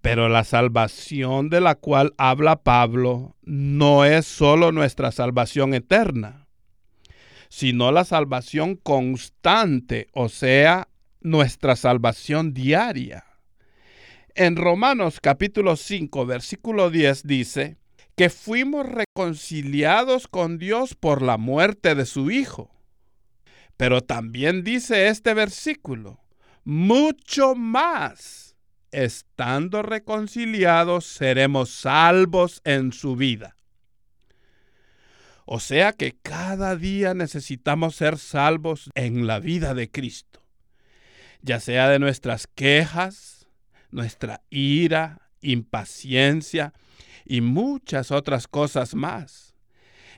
Pero 0.00 0.28
la 0.28 0.44
salvación 0.44 1.50
de 1.50 1.60
la 1.60 1.74
cual 1.74 2.14
habla 2.16 2.62
Pablo 2.62 3.36
no 3.42 4.04
es 4.04 4.26
sólo 4.26 4.72
nuestra 4.72 5.12
salvación 5.12 5.74
eterna, 5.74 6.46
sino 7.48 7.92
la 7.92 8.04
salvación 8.04 8.76
constante, 8.76 10.08
o 10.12 10.28
sea, 10.28 10.88
nuestra 11.20 11.76
salvación 11.76 12.54
diaria. 12.54 13.24
En 14.34 14.56
Romanos 14.56 15.20
capítulo 15.20 15.76
5, 15.76 16.24
versículo 16.24 16.90
10 16.90 17.24
dice 17.24 17.76
que 18.16 18.30
fuimos 18.30 18.86
reconciliados 18.86 20.28
con 20.28 20.58
Dios 20.58 20.94
por 20.94 21.20
la 21.20 21.36
muerte 21.36 21.94
de 21.94 22.06
su 22.06 22.30
Hijo 22.30 22.70
pero 23.80 24.02
también 24.02 24.62
dice 24.62 25.08
este 25.08 25.32
versículo, 25.32 26.20
mucho 26.64 27.54
más, 27.54 28.49
estando 28.92 29.82
reconciliados, 29.82 31.06
seremos 31.06 31.70
salvos 31.70 32.60
en 32.64 32.92
su 32.92 33.16
vida. 33.16 33.56
O 35.44 35.58
sea 35.58 35.92
que 35.92 36.16
cada 36.22 36.76
día 36.76 37.14
necesitamos 37.14 37.96
ser 37.96 38.18
salvos 38.18 38.90
en 38.94 39.26
la 39.26 39.40
vida 39.40 39.74
de 39.74 39.90
Cristo, 39.90 40.42
ya 41.42 41.58
sea 41.58 41.88
de 41.88 41.98
nuestras 41.98 42.46
quejas, 42.46 43.48
nuestra 43.90 44.42
ira, 44.50 45.28
impaciencia 45.40 46.72
y 47.24 47.40
muchas 47.40 48.10
otras 48.10 48.46
cosas 48.46 48.94
más. 48.94 49.54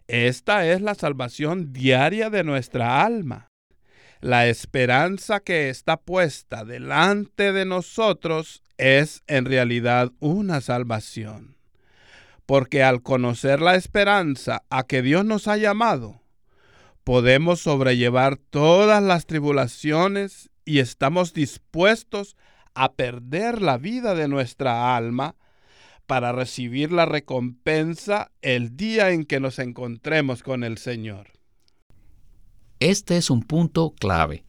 Esta 0.06 0.66
es 0.66 0.82
la 0.82 0.94
salvación 0.94 1.72
diaria 1.72 2.28
de 2.28 2.44
nuestra 2.44 3.04
alma 3.04 3.51
la 4.22 4.46
esperanza 4.46 5.40
que 5.40 5.68
está 5.68 5.96
puesta 5.96 6.64
delante 6.64 7.52
de 7.52 7.64
nosotros 7.64 8.62
es 8.78 9.24
en 9.26 9.44
realidad 9.44 10.12
una 10.20 10.60
salvación. 10.60 11.56
Porque 12.46 12.84
al 12.84 13.02
conocer 13.02 13.60
la 13.60 13.74
esperanza 13.74 14.62
a 14.70 14.84
que 14.84 15.02
Dios 15.02 15.24
nos 15.24 15.48
ha 15.48 15.56
llamado, 15.56 16.20
podemos 17.02 17.62
sobrellevar 17.62 18.36
todas 18.36 19.02
las 19.02 19.26
tribulaciones 19.26 20.50
y 20.64 20.78
estamos 20.78 21.34
dispuestos 21.34 22.36
a 22.74 22.92
perder 22.92 23.60
la 23.60 23.76
vida 23.76 24.14
de 24.14 24.28
nuestra 24.28 24.96
alma 24.96 25.34
para 26.06 26.30
recibir 26.30 26.92
la 26.92 27.06
recompensa 27.06 28.30
el 28.40 28.76
día 28.76 29.10
en 29.10 29.24
que 29.24 29.40
nos 29.40 29.58
encontremos 29.58 30.44
con 30.44 30.62
el 30.62 30.78
Señor. 30.78 31.41
Este 32.82 33.16
es 33.16 33.30
un 33.30 33.42
punto 33.42 33.94
clave. 33.96 34.44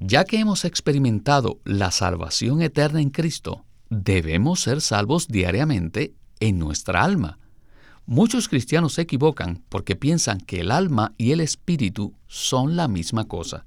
Ya 0.00 0.24
que 0.24 0.40
hemos 0.40 0.64
experimentado 0.64 1.60
la 1.62 1.92
salvación 1.92 2.62
eterna 2.62 3.00
en 3.00 3.10
Cristo, 3.10 3.64
debemos 3.90 4.58
ser 4.58 4.80
salvos 4.80 5.28
diariamente 5.28 6.12
en 6.40 6.58
nuestra 6.58 7.04
alma. 7.04 7.38
Muchos 8.06 8.48
cristianos 8.48 8.94
se 8.94 9.02
equivocan 9.02 9.62
porque 9.68 9.94
piensan 9.94 10.40
que 10.40 10.62
el 10.62 10.72
alma 10.72 11.14
y 11.16 11.30
el 11.30 11.40
espíritu 11.40 12.12
son 12.26 12.74
la 12.74 12.88
misma 12.88 13.26
cosa. 13.26 13.66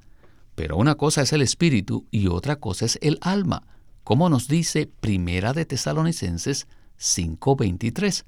Pero 0.54 0.76
una 0.76 0.96
cosa 0.96 1.22
es 1.22 1.32
el 1.32 1.42
espíritu 1.42 2.06
y 2.12 2.28
otra 2.28 2.58
cosa 2.58 2.84
es 2.84 3.00
el 3.02 3.20
alma, 3.22 3.66
como 4.04 4.30
nos 4.30 4.50
dice 4.50 4.92
Primera 5.00 5.54
de 5.54 5.64
Tesalonicenses 5.64 6.68
5:23. 6.98 8.26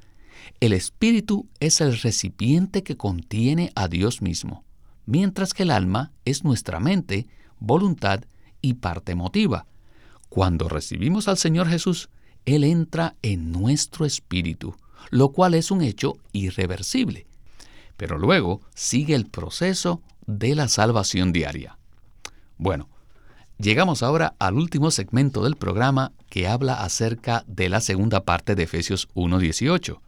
El 0.62 0.72
espíritu 0.72 1.50
es 1.60 1.82
el 1.82 2.00
recipiente 2.00 2.82
que 2.82 2.96
contiene 2.96 3.74
a 3.76 3.90
Dios 3.90 4.22
mismo, 4.22 4.65
mientras 5.06 5.54
que 5.54 5.64
el 5.64 5.72
alma 5.72 6.12
es 6.26 6.44
nuestra 6.44 6.80
mente, 6.80 7.28
voluntad 7.60 8.22
y 8.62 8.76
parte 8.76 9.12
emotiva. 9.12 9.68
Cuando 10.30 10.68
recibimos 10.68 11.28
al 11.28 11.38
Señor 11.38 11.68
Jesús, 11.68 12.10
Él 12.46 12.64
entra 12.64 13.16
en 13.22 13.52
nuestro 13.52 14.06
espíritu, 14.06 14.76
lo 15.10 15.30
cual 15.30 15.54
es 15.54 15.72
un 15.72 15.82
hecho 15.82 16.18
irreversible. 16.32 17.28
Pero 17.98 18.18
luego 18.18 18.62
sigue 18.74 19.16
el 19.16 19.28
proceso 19.28 20.02
de 20.26 20.56
la 20.56 20.68
salvación 20.68 21.32
diaria. 21.32 21.78
Bueno, 22.58 22.90
llegamos 23.58 24.04
ahora 24.04 24.36
al 24.40 24.56
último 24.56 24.92
segmento 24.92 25.44
del 25.44 25.56
programa 25.56 26.12
que 26.30 26.48
habla 26.48 26.84
acerca 26.84 27.44
de 27.48 27.70
la 27.70 27.82
segunda 27.82 28.24
parte 28.26 28.56
de 28.56 28.64
Efesios 28.64 29.08
1.18. 29.14 30.00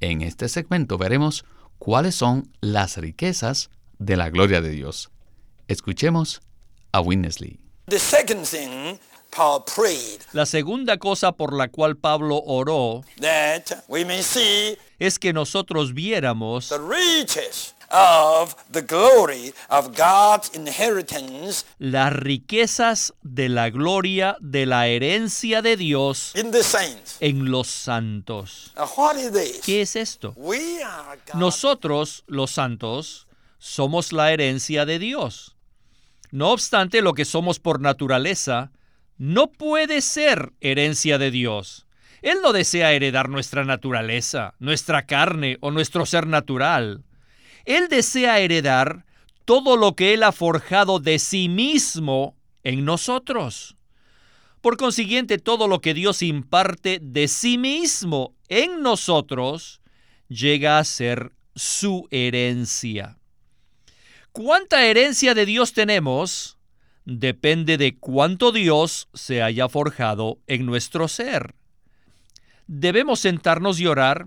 En 0.00 0.22
este 0.22 0.48
segmento 0.48 0.98
veremos 0.98 1.44
cuáles 1.78 2.14
son 2.14 2.50
las 2.60 2.96
riquezas 2.96 3.70
de 4.04 4.16
la 4.16 4.30
gloria 4.30 4.60
de 4.60 4.70
Dios. 4.70 5.10
Escuchemos 5.66 6.42
a 6.92 7.00
Winnesley. 7.00 7.58
La 10.32 10.46
segunda 10.46 10.98
cosa 10.98 11.32
por 11.32 11.52
la 11.54 11.68
cual 11.68 11.96
Pablo 11.96 12.40
oró 12.44 13.02
es 14.98 15.18
que 15.18 15.32
nosotros 15.32 15.94
viéramos 15.94 16.72
las 21.78 22.12
riquezas 22.12 23.14
de 23.22 23.48
la 23.48 23.70
gloria 23.70 24.36
de 24.40 24.66
la 24.66 24.86
herencia 24.86 25.62
de 25.62 25.76
Dios 25.76 26.32
en 27.20 27.50
los 27.50 27.68
santos. 27.68 28.72
¿Qué 29.64 29.82
es 29.82 29.96
esto? 29.96 30.34
Nosotros, 31.34 32.24
los 32.26 32.50
santos, 32.52 33.26
somos 33.64 34.12
la 34.12 34.30
herencia 34.30 34.84
de 34.84 34.98
Dios. 34.98 35.56
No 36.30 36.50
obstante, 36.50 37.00
lo 37.00 37.14
que 37.14 37.24
somos 37.24 37.60
por 37.60 37.80
naturaleza 37.80 38.72
no 39.16 39.52
puede 39.52 40.02
ser 40.02 40.52
herencia 40.60 41.16
de 41.16 41.30
Dios. 41.30 41.86
Él 42.20 42.38
no 42.42 42.52
desea 42.52 42.92
heredar 42.92 43.30
nuestra 43.30 43.64
naturaleza, 43.64 44.54
nuestra 44.58 45.06
carne 45.06 45.56
o 45.62 45.70
nuestro 45.70 46.04
ser 46.04 46.26
natural. 46.26 47.04
Él 47.64 47.88
desea 47.88 48.38
heredar 48.38 49.06
todo 49.46 49.78
lo 49.78 49.96
que 49.96 50.12
Él 50.12 50.24
ha 50.24 50.32
forjado 50.32 51.00
de 51.00 51.18
sí 51.18 51.48
mismo 51.48 52.36
en 52.64 52.84
nosotros. 52.84 53.78
Por 54.60 54.76
consiguiente, 54.76 55.38
todo 55.38 55.68
lo 55.68 55.80
que 55.80 55.94
Dios 55.94 56.20
imparte 56.20 56.98
de 57.00 57.28
sí 57.28 57.56
mismo 57.56 58.34
en 58.48 58.82
nosotros 58.82 59.80
llega 60.28 60.78
a 60.78 60.84
ser 60.84 61.32
su 61.54 62.06
herencia. 62.10 63.16
¿Cuánta 64.34 64.84
herencia 64.84 65.32
de 65.32 65.46
Dios 65.46 65.74
tenemos? 65.74 66.58
Depende 67.04 67.78
de 67.78 67.96
cuánto 67.96 68.50
Dios 68.50 69.08
se 69.14 69.44
haya 69.44 69.68
forjado 69.68 70.40
en 70.48 70.66
nuestro 70.66 71.06
ser. 71.06 71.54
Debemos 72.66 73.20
sentarnos 73.20 73.78
y 73.78 73.86
orar 73.86 74.26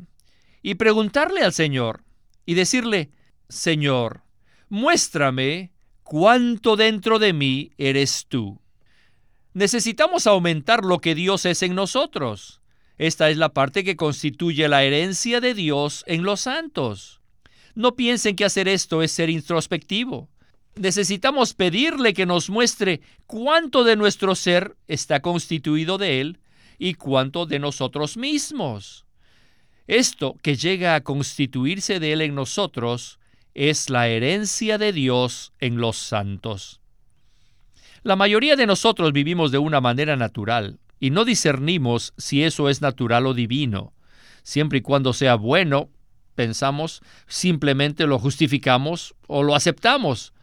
y 0.62 0.76
preguntarle 0.76 1.42
al 1.42 1.52
Señor 1.52 2.06
y 2.46 2.54
decirle, 2.54 3.12
Señor, 3.50 4.24
muéstrame 4.70 5.74
cuánto 6.04 6.78
dentro 6.78 7.20
de 7.20 7.34
mí 7.34 7.72
eres 7.78 8.28
tú. 8.30 8.62
Necesitamos 9.54 10.26
aumentar 10.26 10.86
lo 10.86 11.02
que 11.02 11.16
Dios 11.16 11.46
es 11.46 11.62
en 11.64 11.76
nosotros. 11.76 12.62
Esta 12.98 13.30
es 13.30 13.36
la 13.36 13.50
parte 13.50 13.84
que 13.84 13.98
constituye 13.98 14.70
la 14.70 14.86
herencia 14.86 15.42
de 15.42 15.54
Dios 15.54 16.06
en 16.08 16.24
los 16.24 16.40
santos. 16.40 17.17
No 17.78 17.96
piensen 17.96 18.36
que 18.36 18.44
hacer 18.44 18.68
esto 18.68 19.04
es 19.04 19.12
ser 19.12 19.30
introspectivo. 19.30 20.30
Necesitamos 20.78 21.54
pedirle 21.54 22.16
que 22.16 22.26
nos 22.26 22.50
muestre 22.50 23.02
cuánto 23.28 23.84
de 23.84 23.96
nuestro 23.96 24.34
ser 24.34 24.76
está 24.88 25.20
constituido 25.20 26.00
de 26.00 26.20
Él 26.20 26.40
y 26.80 26.96
cuánto 26.96 27.46
de 27.46 27.60
nosotros 27.60 28.18
mismos. 28.18 29.06
Esto 29.86 30.38
que 30.42 30.56
llega 30.56 30.96
a 30.96 31.02
constituirse 31.02 32.00
de 32.00 32.14
Él 32.14 32.22
en 32.22 32.34
nosotros 32.34 33.20
es 33.54 33.92
la 33.92 34.08
herencia 34.08 34.80
de 34.80 34.92
Dios 34.92 35.54
en 35.60 35.78
los 35.78 35.98
santos. 35.98 36.82
La 38.02 38.16
mayoría 38.16 38.56
de 38.56 38.66
nosotros 38.66 39.14
vivimos 39.14 39.52
de 39.52 39.60
una 39.60 39.82
manera 39.82 40.16
natural 40.16 40.80
y 41.00 41.12
no 41.12 41.26
discernimos 41.26 42.16
si 42.18 42.42
eso 42.42 42.70
es 42.70 42.82
natural 42.82 43.28
o 43.28 43.36
divino. 43.36 43.94
Siempre 44.42 44.80
y 44.80 44.82
cuando 44.82 45.14
sea 45.14 45.36
bueno, 45.36 45.92
pensamos, 46.38 47.02
simplemente 47.28 48.06
lo 48.06 48.20
justificamos 48.20 49.16
o 49.28 49.42
lo 49.44 49.56
aceptamos. 49.56 50.34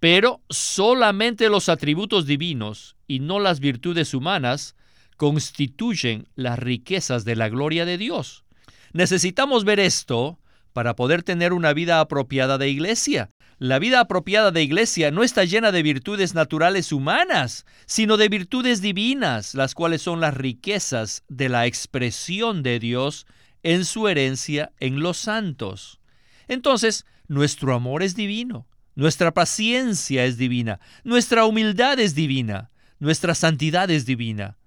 Pero 0.00 0.42
solamente 0.50 1.48
los 1.48 1.68
atributos 1.68 2.26
divinos 2.26 2.96
y 3.06 3.20
no 3.20 3.38
las 3.38 3.60
virtudes 3.60 4.12
humanas 4.12 4.74
constituyen 5.16 6.26
las 6.34 6.58
riquezas 6.58 7.24
de 7.24 7.36
la 7.36 7.48
gloria 7.48 7.84
de 7.84 7.96
Dios. 7.96 8.44
Necesitamos 8.92 9.64
ver 9.64 9.78
esto 9.78 10.40
para 10.72 10.96
poder 10.96 11.22
tener 11.22 11.52
una 11.52 11.72
vida 11.72 12.00
apropiada 12.00 12.58
de 12.58 12.68
iglesia. 12.68 13.28
La 13.58 13.78
vida 13.78 14.00
apropiada 14.00 14.50
de 14.50 14.62
iglesia 14.62 15.10
no 15.10 15.22
está 15.22 15.44
llena 15.44 15.70
de 15.70 15.82
virtudes 15.82 16.34
naturales 16.34 16.90
humanas, 16.90 17.66
sino 17.86 18.16
de 18.16 18.28
virtudes 18.28 18.80
divinas, 18.80 19.54
las 19.54 19.74
cuales 19.74 20.02
son 20.02 20.18
las 20.20 20.34
riquezas 20.34 21.22
de 21.28 21.50
la 21.50 21.66
expresión 21.66 22.62
de 22.62 22.80
Dios 22.80 23.26
en 23.62 23.84
su 23.84 24.08
herencia 24.08 24.72
en 24.80 25.00
los 25.00 25.18
santos. 25.18 26.00
Entonces, 26.48 27.06
nuestro 27.28 27.74
amor 27.74 28.02
es 28.02 28.16
divino, 28.16 28.66
nuestra 28.94 29.32
paciencia 29.32 30.24
es 30.24 30.36
divina, 30.36 30.80
nuestra 31.04 31.44
humildad 31.44 31.98
es 32.00 32.14
divina, 32.14 32.70
nuestra 32.98 33.34
santidad 33.34 33.90
es 33.90 34.04
divina, 34.04 34.58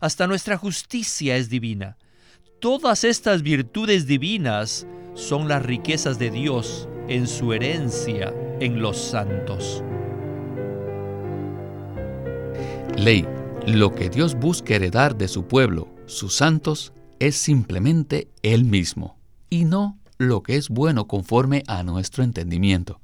hasta 0.00 0.26
nuestra 0.26 0.56
justicia 0.56 1.36
es 1.36 1.48
divina. 1.48 1.96
Todas 2.60 3.04
estas 3.04 3.42
virtudes 3.42 4.06
divinas 4.06 4.86
son 5.14 5.48
las 5.48 5.64
riquezas 5.64 6.18
de 6.18 6.30
Dios 6.30 6.88
en 7.08 7.26
su 7.26 7.52
herencia 7.52 8.34
en 8.60 8.80
los 8.80 8.98
santos. 8.98 9.82
Ley, 12.96 13.26
lo 13.66 13.94
que 13.94 14.10
Dios 14.10 14.34
busca 14.34 14.74
heredar 14.74 15.16
de 15.16 15.26
su 15.26 15.46
pueblo, 15.46 15.88
sus 16.06 16.34
santos, 16.34 16.92
es 17.20 17.36
simplemente 17.36 18.28
Él 18.42 18.64
mismo, 18.64 19.18
y 19.50 19.66
no 19.66 19.98
lo 20.18 20.42
que 20.42 20.56
es 20.56 20.68
bueno 20.68 21.06
conforme 21.06 21.62
a 21.66 21.82
nuestro 21.82 22.24
entendimiento. 22.24 23.00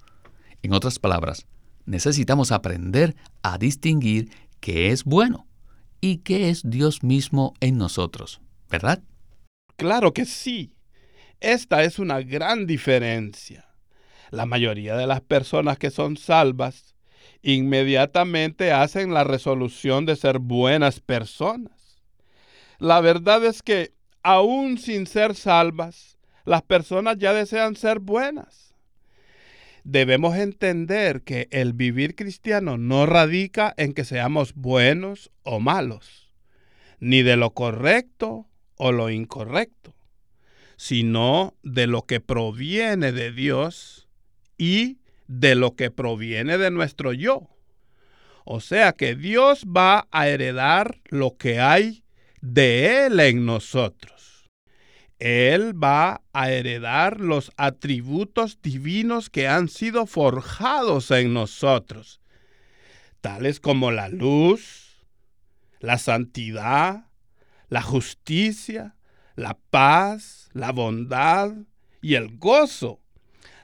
En 0.62 0.72
otras 0.72 0.98
palabras, 0.98 1.46
necesitamos 1.84 2.50
aprender 2.50 3.14
a 3.42 3.58
distinguir 3.58 4.30
qué 4.60 4.90
es 4.90 5.04
bueno 5.04 5.46
y 6.00 6.18
qué 6.18 6.50
es 6.50 6.62
Dios 6.64 7.02
mismo 7.02 7.54
en 7.60 7.78
nosotros, 7.78 8.40
¿verdad? 8.70 9.02
Claro 9.76 10.12
que 10.12 10.24
sí. 10.24 10.72
Esta 11.40 11.84
es 11.84 11.98
una 11.98 12.20
gran 12.22 12.66
diferencia. 12.66 13.66
La 14.30 14.46
mayoría 14.46 14.96
de 14.96 15.06
las 15.06 15.20
personas 15.20 15.78
que 15.78 15.90
son 15.90 16.16
salvas 16.16 16.96
inmediatamente 17.42 18.72
hacen 18.72 19.12
la 19.12 19.24
resolución 19.24 20.06
de 20.06 20.16
ser 20.16 20.38
buenas 20.38 21.00
personas. 21.00 22.02
La 22.78 23.00
verdad 23.00 23.44
es 23.44 23.62
que 23.62 23.95
aún 24.26 24.78
sin 24.78 25.06
ser 25.06 25.34
salvas, 25.34 26.18
las 26.44 26.62
personas 26.62 27.18
ya 27.18 27.32
desean 27.32 27.76
ser 27.76 28.00
buenas. 28.00 28.74
Debemos 29.84 30.36
entender 30.36 31.22
que 31.22 31.48
el 31.50 31.72
vivir 31.72 32.14
cristiano 32.14 32.76
no 32.76 33.06
radica 33.06 33.72
en 33.76 33.92
que 33.92 34.04
seamos 34.04 34.54
buenos 34.54 35.30
o 35.42 35.60
malos, 35.60 36.32
ni 36.98 37.22
de 37.22 37.36
lo 37.36 37.50
correcto 37.50 38.46
o 38.76 38.92
lo 38.92 39.10
incorrecto 39.10 39.96
sino 40.76 41.54
de 41.62 41.86
lo 41.86 42.02
que 42.02 42.20
proviene 42.20 43.12
de 43.12 43.32
Dios 43.32 44.08
y 44.58 44.98
de 45.26 45.54
lo 45.54 45.74
que 45.74 45.90
proviene 45.90 46.58
de 46.58 46.70
nuestro 46.70 47.12
yo. 47.12 47.48
O 48.44 48.60
sea 48.60 48.92
que 48.92 49.16
Dios 49.16 49.64
va 49.64 50.06
a 50.12 50.28
heredar 50.28 51.00
lo 51.08 51.36
que 51.36 51.60
hay 51.60 52.04
de 52.40 53.06
Él 53.06 53.18
en 53.20 53.44
nosotros. 53.44 54.15
Él 55.18 55.72
va 55.82 56.22
a 56.32 56.50
heredar 56.50 57.20
los 57.20 57.50
atributos 57.56 58.60
divinos 58.60 59.30
que 59.30 59.48
han 59.48 59.68
sido 59.68 60.06
forjados 60.06 61.10
en 61.10 61.32
nosotros, 61.32 62.20
tales 63.20 63.60
como 63.60 63.90
la 63.90 64.08
luz, 64.08 65.06
la 65.80 65.98
santidad, 65.98 67.06
la 67.68 67.82
justicia, 67.82 68.96
la 69.36 69.58
paz, 69.70 70.50
la 70.52 70.72
bondad, 70.72 71.52
y 72.06 72.14
el 72.14 72.38
gozo, 72.38 73.00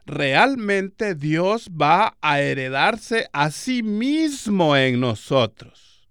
realmente 0.04 1.14
Dios 1.14 1.70
va 1.70 2.16
a 2.20 2.40
heredarse 2.40 3.28
a 3.32 3.52
sí 3.52 3.84
mismo 3.84 4.76
en 4.76 4.98
nosotros. 4.98 6.08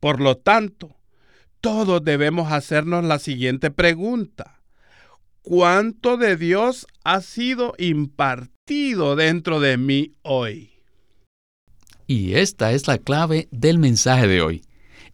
Por 0.00 0.20
lo 0.20 0.38
tanto, 0.38 0.96
todos 1.60 2.02
debemos 2.02 2.52
hacernos 2.52 3.04
la 3.04 3.18
siguiente 3.18 3.70
pregunta. 3.70 4.57
¿Cuánto 5.50 6.18
de 6.18 6.36
Dios 6.36 6.86
ha 7.04 7.22
sido 7.22 7.72
impartido 7.78 9.16
dentro 9.16 9.60
de 9.60 9.78
mí 9.78 10.12
hoy? 10.20 10.72
Y 12.06 12.34
esta 12.34 12.72
es 12.72 12.86
la 12.86 12.98
clave 12.98 13.48
del 13.50 13.78
mensaje 13.78 14.26
de 14.26 14.42
hoy. 14.42 14.62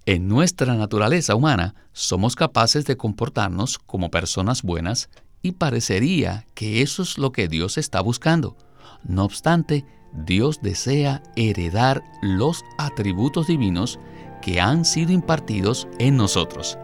En 0.07 0.27
nuestra 0.27 0.75
naturaleza 0.75 1.37
humana 1.37 1.77
somos 1.93 2.35
capaces 2.35 2.85
de 2.85 2.97
comportarnos 2.97 3.79
como 3.79 4.11
personas 4.11 4.63
buenas 4.63 5.09
y 5.41 5.53
parecería 5.53 6.47
que 6.55 6.83
eso 6.83 7.05
es 7.05 7.17
lo 7.17 7.31
que 7.31 7.47
Dios 7.47 7.79
está 7.79 8.01
buscando. 8.01 8.57
No 9.05 9.25
obstante, 9.25 9.85
Dios 10.13 10.59
desea 10.61 11.23
heredar 11.37 12.03
los 12.23 12.65
atributos 12.77 13.47
divinos 13.47 14.01
que 14.43 14.61
han 14.61 14.85
sido 14.85 15.13
impartidos 15.13 15.87
en 16.01 16.17
nosotros. 16.17 16.77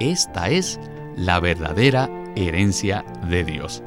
Esta 0.00 0.50
es 0.50 0.80
la 1.16 1.38
verdadera 1.38 2.10
herencia 2.36 3.04
de 3.28 3.44
Dios. 3.44 3.82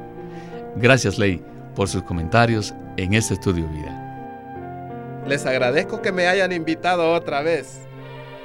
Gracias, 0.75 1.17
Ley, 1.17 1.41
por 1.75 1.88
sus 1.88 2.03
comentarios 2.03 2.73
en 2.97 3.13
este 3.13 3.35
estudio 3.35 3.67
vida. 3.69 5.23
Les 5.27 5.45
agradezco 5.45 6.01
que 6.01 6.12
me 6.12 6.27
hayan 6.27 6.51
invitado 6.51 7.13
otra 7.13 7.41
vez. 7.41 7.79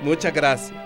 Muchas 0.02 0.34
gracias. 0.34 0.84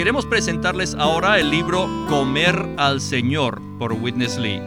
Queremos 0.00 0.24
presentarles 0.24 0.94
ahora 0.94 1.38
el 1.38 1.50
libro 1.50 1.86
Comer 2.08 2.56
al 2.78 3.02
Señor 3.02 3.60
por 3.78 3.92
Witness 3.92 4.38
Lee. 4.38 4.62